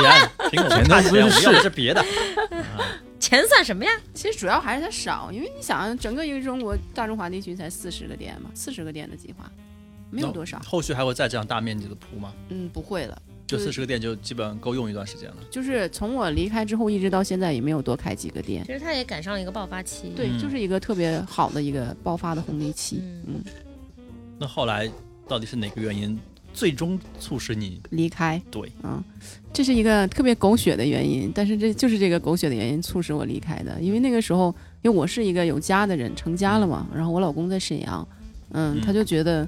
[0.50, 2.02] 苹果钱不看钱，都不是我要的是别的。
[3.20, 3.92] 钱算什么呀？
[4.14, 9.52] 其实主要还是它少，因为你想，整个一个中国大中华地区才四十个店嘛，四十个店的计划，
[10.10, 10.60] 没有多少。
[10.60, 12.32] 后续还会再这样大面积的铺吗？
[12.50, 15.38] 嗯，不会了，就对四十个店就基本够用一段时间了。
[15.50, 18.64] 就是从我离开之后，一直到现在也没有多开几个店。
[18.66, 20.12] 其实它也赶上了一个爆发期。
[20.16, 22.98] 对，嗯就是一个特别好的一个爆发的红利期。
[23.02, 23.44] 嗯嗯，
[24.38, 24.92] 那后来
[25.28, 26.20] 到底是哪个原因
[26.54, 28.72] 最终促使你离开，对？
[28.84, 29.02] 嗯，
[29.54, 33.80] 这是一个特别狗血的原因，但是这就是这个狗血的原因促使我离开的。
[33.80, 38.08] 因为那个时候，因为我是一个有家的人，成家了嘛，然后我老公在沈阳，
[38.52, 39.48] 嗯，嗯他就觉得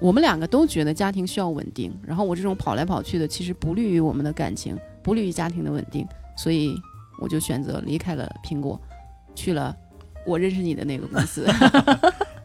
[0.00, 6.74] 我们两个都觉得家庭需要稳定，然后我这种跑来跑去的，其实不利于我们的感情，不利于家庭的稳定，所以
[7.20, 8.80] 我就选择离开了苹果，
[9.34, 9.74] 去了
[10.26, 11.46] 我认识你的那个公司。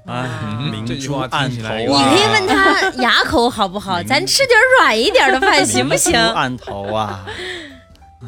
[0.05, 0.29] 哎，
[0.59, 2.09] 嗯明这句话珠暗投听起来你啊！
[2.09, 7.25] 可以问他牙口好不好，咱吃点软一点的饭行不行暗投啊！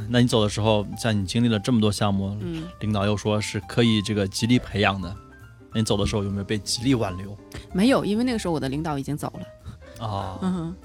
[0.09, 5.15] 那你走的时候，像你经历了这么多项目，嗯，领导又说是可以这个极力培养的，
[5.73, 7.35] 那你走的时候有没有被极力挽留
[7.73, 10.05] 没有，因为那个时候我的领导已经走了。
[10.05, 10.39] 啊？
[10.43, 10.75] 嗯，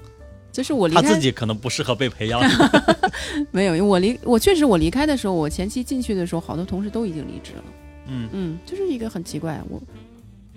[0.51, 2.41] 就是我离开他自己可能不适合被培养，
[3.51, 7.63] 没有，因为我离我确实我离开的时候，我前期进去的时候，好多同事都已经离职了。
[8.07, 9.81] 嗯，嗯，就是一个很奇怪，我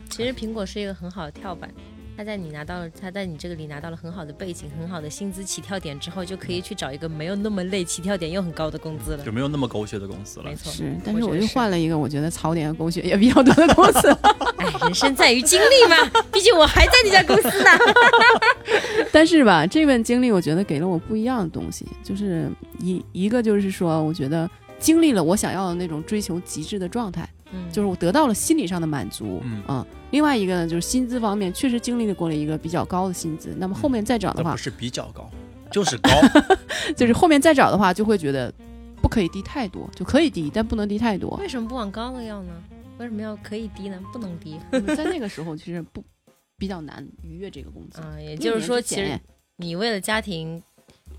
[0.09, 1.71] 其实苹果是一个很好的跳板，
[2.17, 9.33] 他在你拿到了他在你这个里拿到了很好的背景、很好的薪资起跳点之后，就可以去找一个没有那么累、起跳点又很高的工资了就。
[9.33, 10.55] 没有那么狗血的公司了没。
[10.55, 14.09] 错，是，但是我又换了一个我觉得槽点和狗血也比较多的公司。
[14.59, 15.97] 哎，人生在于经历嘛，
[16.33, 17.71] 毕竟我还在那家公司呢。
[19.11, 22.49] 但是吧，这份经历我觉得给了我不一样的东西，就是
[22.79, 24.49] 一一个就是说，我觉得
[24.79, 29.43] 经历了我想要的那种追求极致的状态，嗯，就是我得到了心理上的满足。
[29.69, 35.31] 嗯另外一个呢，就是薪资方面确实经历过了一个比较高的薪资，那么后面再找的话那不，是比较高，
[35.71, 36.11] 就是高。
[36.95, 38.53] 就是后面再找的话，就会觉得
[39.01, 41.31] 不可以低太多，就可以低，但不能低太多。
[41.41, 42.53] 为什么不往高了要呢？
[42.99, 43.99] 为什么要可以低呢？
[44.13, 44.61] 不能低
[44.95, 46.05] 在那个时候，其实不
[46.59, 48.03] 比较难逾越这个工资。
[48.03, 48.15] 啊？
[48.19, 49.19] 也也就是说，其实
[49.57, 50.63] 你为了家庭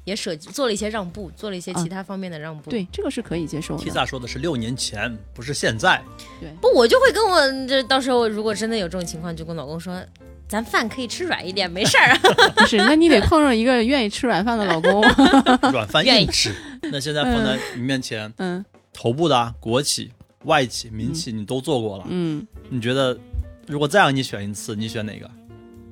[0.04, 3.92] 也舍做了一些让步，做了一些其他方面的让步。，对这个是可以接受的。
[3.92, 6.02] 萨说的是六年前，不是现在。
[6.40, 10.02] 对不我就会跟我这到时候如果真的有这种情况，就跟老公说。
[10.46, 12.20] 咱饭可以吃软一点，没事儿啊。
[12.56, 15.02] 不是，那你得碰上一个愿意吃软饭的老公。
[15.72, 16.54] 软饭愿意吃。
[16.92, 20.12] 那现在放在你面前，嗯头部的啊国企、
[20.44, 23.18] 外企、民企你都做过了，嗯你觉得
[23.66, 25.32] 如果再让你选一次，你选哪个？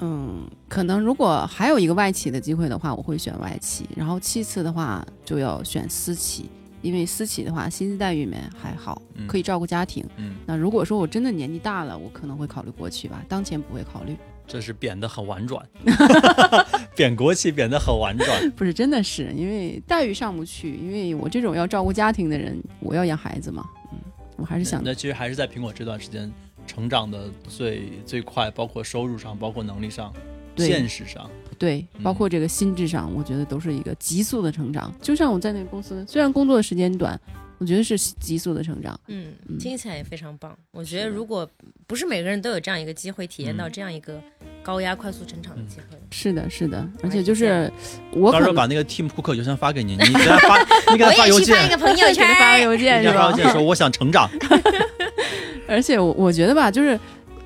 [0.01, 3.87] 嗯，可能如果还有一个外企的机会的话，我会选外企。
[3.95, 6.49] 然后其次的话就要选私企，
[6.81, 10.03] 因为私企的话薪资待遇面还好，嗯可以照顾家庭。
[10.17, 14.17] 嗯，那如果说我真的年纪大了，我可能会考虑国企吧，当前不会考虑。
[14.47, 15.65] 这是贬得很婉转，
[16.93, 18.51] 贬国企贬得很婉转。
[18.51, 23.99] 不是真的是因为待遇上不去，因为我这种要照顾家庭的人，我要养孩子嘛，嗯，
[24.35, 26.29] 我还是想那其实还是在苹果这段时间
[26.67, 30.13] 成长的最最快，包括收入上，包括能力上，
[30.55, 30.67] 对。
[30.67, 32.03] 现实上，对，嗯。
[32.03, 34.93] 包括这个心智上，我觉得都是一个急速的成长。
[35.01, 37.19] 就像我在那个公司，虽然工作的时间短，
[37.57, 38.99] 我觉得是急速的成长。
[39.07, 40.57] 嗯嗯，听起来也非常棒。
[40.71, 41.49] 我觉得如果
[41.87, 43.71] 不是每个人都有这样一个机会体验到嗯。
[43.71, 44.21] 这样一个
[44.63, 47.71] 高压快速成长的机会，是的，是的，而且就是
[48.11, 51.65] 我到时候把那个 Team Cook 邮箱发给你，你给他 发，你给他发邮件。
[51.65, 53.51] 一，个朋友 给他发个邮件是吧你给他发邮？
[53.51, 54.29] 件说我想成长。
[55.71, 56.99] 而且我我觉得吧，就是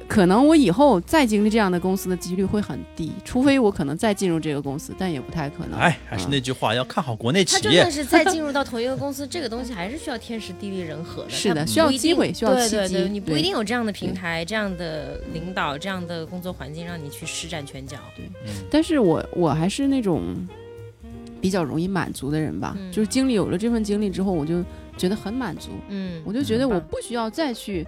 [0.08, 5.80] 可能我以后再经历这样的公司的几率会很低，除非我可能再进入这个公司，但也不太可能。
[5.80, 7.92] 哎，还是那句话，要看好国内企业他就算。
[7.92, 11.30] 是再进入到同一个公司，这个东西还是需要天时地利人和的。
[11.30, 17.98] 是的需要机会需要契机对对对，你不一定有这样的平台、这样的领导、这样的工作环境让你去施展拳脚。
[18.18, 18.26] 嗯
[18.70, 20.22] 但是我我还是那种
[21.42, 24.64] 比较容易满足的人吧，嗯就是经历有了这份经历之后，我就
[24.98, 27.86] 觉得很满足，嗯，我就觉得嗯我不需要再去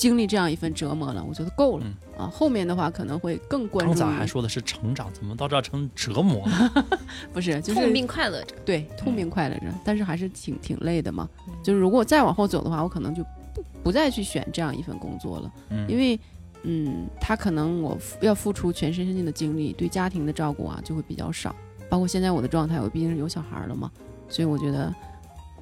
[0.00, 1.84] 经历这样一份折磨了，我觉得够了、
[2.16, 2.26] 啊。
[2.32, 6.86] 后面的话可能会更关刚注刚才还说的是成长，怎么到这儿成折磨了？
[7.34, 8.56] 不是就是痛并快乐着。
[8.64, 11.28] 对痛并快乐着，但是还是挺挺累的嘛。
[11.46, 13.22] 嗯就是如果再往后走的话，我可能就
[13.54, 16.18] 不不再去选这样一份工作了，嗯因为
[16.62, 21.54] 嗯，他可能我要付出全身心的精力，对家庭的照顾啊就会比较少。
[21.90, 23.90] 包括现在我的状态，我毕竟是有小孩了嘛，
[24.30, 24.94] 所以我觉得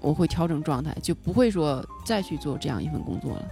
[0.00, 3.48] 我会调整状态，就不会说再去做这样一份工作了。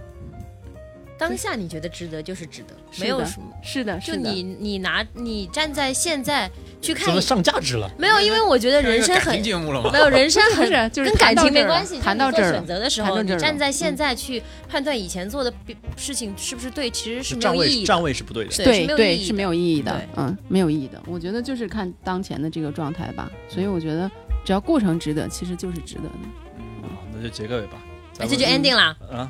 [1.17, 3.47] 当下你觉得值得就是值得，没有什么。
[3.63, 6.49] 是的，就你你拿你站在现在
[6.81, 7.89] 去看怎么，上价值了？
[7.97, 9.49] 没有，因为我觉得人生很没？
[9.99, 11.99] 有人生很就是跟感情没关系。
[11.99, 15.51] 谈到这儿选择的时候，你站在现嗯在去判断以前做的
[15.95, 18.51] 事情是不是对，其实是没站有意义站位是不对的。
[18.63, 21.01] 对对是没有意义的嗯，没有意义的。
[21.07, 24.09] 我觉得就是看当前的这个状态吧，所以我觉得
[24.45, 26.09] 只要过程值得，其实就是值得的。
[26.83, 27.83] 好，那就结个尾吧。
[28.25, 28.95] 这就 ending 了。
[29.11, 29.29] 啊，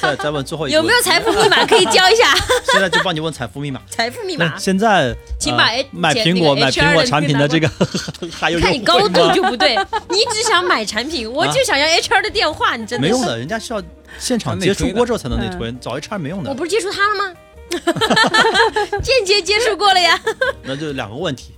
[0.00, 2.34] 再再问最后一个有没有财富密码可以教一下？
[2.72, 3.80] 现在就帮你问财富密码。
[3.90, 7.68] 财富密那码，现在请把呃 H- 买剪苹果买苹果产品的这个
[8.32, 9.76] 还有看你高度吗就不对。
[10.08, 13.82] 你只想买产品，我就想要 HR 的电话，你真的是没用的，人家需要
[14.18, 16.50] 现场接触过之后才能内推，找 HR 没用的。
[16.50, 17.34] 我不是接触他了吗？
[19.02, 20.18] 间接接触过了呀。
[20.64, 21.52] 那就两个问题。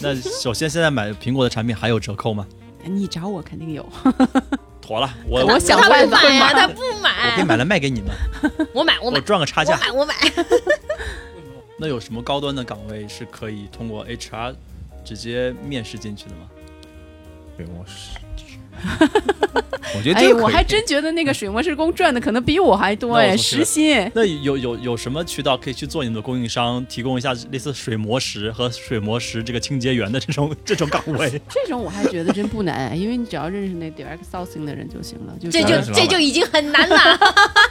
[0.00, 2.46] 那首先，现在买苹果的产品还有折扣吗？
[2.84, 3.86] 你找我肯定有，
[4.88, 7.44] 妥了，我我想办法不买呀，他不买我可以买。
[7.44, 8.10] 买来卖给你们，
[8.72, 9.78] 我买，我买我买，赚个差价。
[9.92, 10.44] 我买，我买。
[11.78, 14.54] 那有什么高端的岗位是可以通过 HR
[15.04, 16.48] 直接面试进去的吗？
[17.56, 18.18] 对，我是，
[19.96, 24.12] 我觉得哎我还真觉得那个水磨石工赚的可能比我还多哎，那我从这个时薪。
[24.14, 31.30] 那有有有什么渠道可以去做你们的供应商，提供一下类似水磨石和水磨石这个清洁员的这种这种岗 位？
[31.48, 35.34] 这种我还觉得真不难，因为你只要认识那 direct sourcing 的人就行了。
[35.40, 37.18] 就这就这就已经很难了。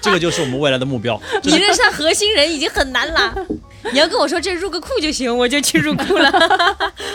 [0.02, 1.22] 这个就是我们未来的目标。
[1.44, 3.46] 你认识到核心人已经很难了。
[3.94, 6.32] 你要跟我说这入个库就行，我就去入库了。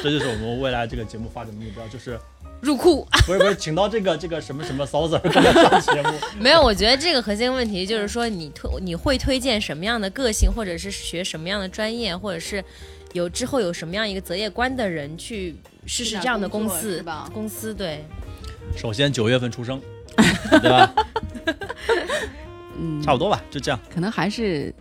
[0.03, 2.18] 这就是我们未来这个节目发展的目标，就是
[2.62, 6.10] 入库 不是不是，请到这个这个什么什么骚子儿过来上节目。
[6.40, 12.64] 没有，我觉得这个核心问题就是说，你推你会推荐什么样的个性，或者是学什么样的专业，或者是
[13.12, 15.56] 有之后有什么样一个择业观的人去
[15.86, 18.04] 试试这样的公司是吧公司对，
[18.76, 19.82] 首先九月份出生，
[20.62, 20.94] 对吧？
[22.78, 23.80] 嗯，差不多吧，就这样。
[23.92, 24.72] 可能还是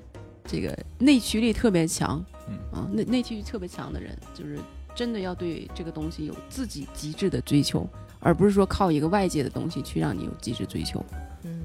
[0.46, 4.60] 这个内驱力特别强，嗯啊，内内驱力特别强的人，就是
[4.96, 7.88] 真的要对这个东西有自己极致的追求，
[8.20, 11.04] 而不是说靠一个外界的东西去让你有极致追求。
[11.44, 11.60] 嗯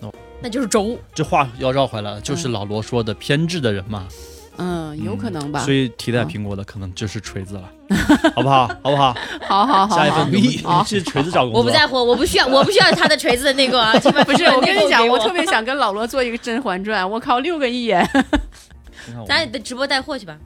[0.00, 0.12] 哦，
[0.42, 0.98] 那就是轴。
[1.14, 4.08] 这话要绕回来了，就是老罗说的偏执的人嘛，
[4.56, 5.60] 嗯，有可能吧。
[5.60, 7.70] 所以替代苹果的可能就是锤子了，
[8.34, 8.66] 好不好？
[8.82, 9.14] 好不好？
[9.42, 11.60] 好好好，下一份好我们你好去锤子找工作。
[11.60, 13.92] 我不在乎，我不需要，我不需要他的锤子的那个啊，
[14.26, 18.04] 不是，我跟你讲，我我特别想跟老罗做一个《甄嬛传》，我靠，六个亿耶！
[19.06, 20.36] 你看我咱直播带货去吧，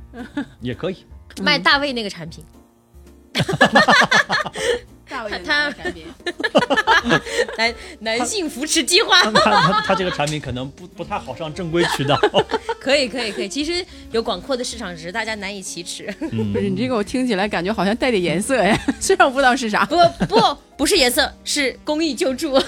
[0.60, 0.98] 也可以。
[1.42, 2.44] 卖大卫那个产品，
[5.08, 6.06] 大卫的他产品，
[7.58, 12.18] 男男性扶持计划，他他他这个产品可能不不太好上正规渠道。
[12.80, 16.14] 可以可以可以，其实有广阔的市场值，大家难以启齿。
[16.20, 19.86] 嗯不是你这个，我听起来感觉好像带点颜色哎，虽然我不知道是啥。
[19.86, 22.60] 不不不是颜色，是公益救助，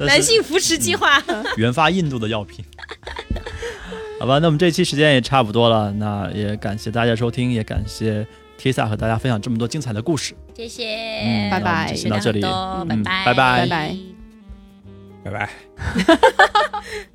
[0.00, 1.22] 男性扶持计划。
[1.56, 2.64] 原发印度的药品。
[4.20, 8.26] 好吧，那我们这期时间也差不多了，那也感谢大家收听，也感谢
[8.58, 10.34] Tisa 和大家分享这么多精彩的故事。
[10.54, 11.94] 谢谢，嗯拜拜。
[11.94, 12.42] 先到这里。
[12.42, 13.24] 学到很多嗯拜。
[13.24, 13.66] 拜拜。
[13.66, 13.96] 拜拜。
[15.24, 15.48] 拜拜。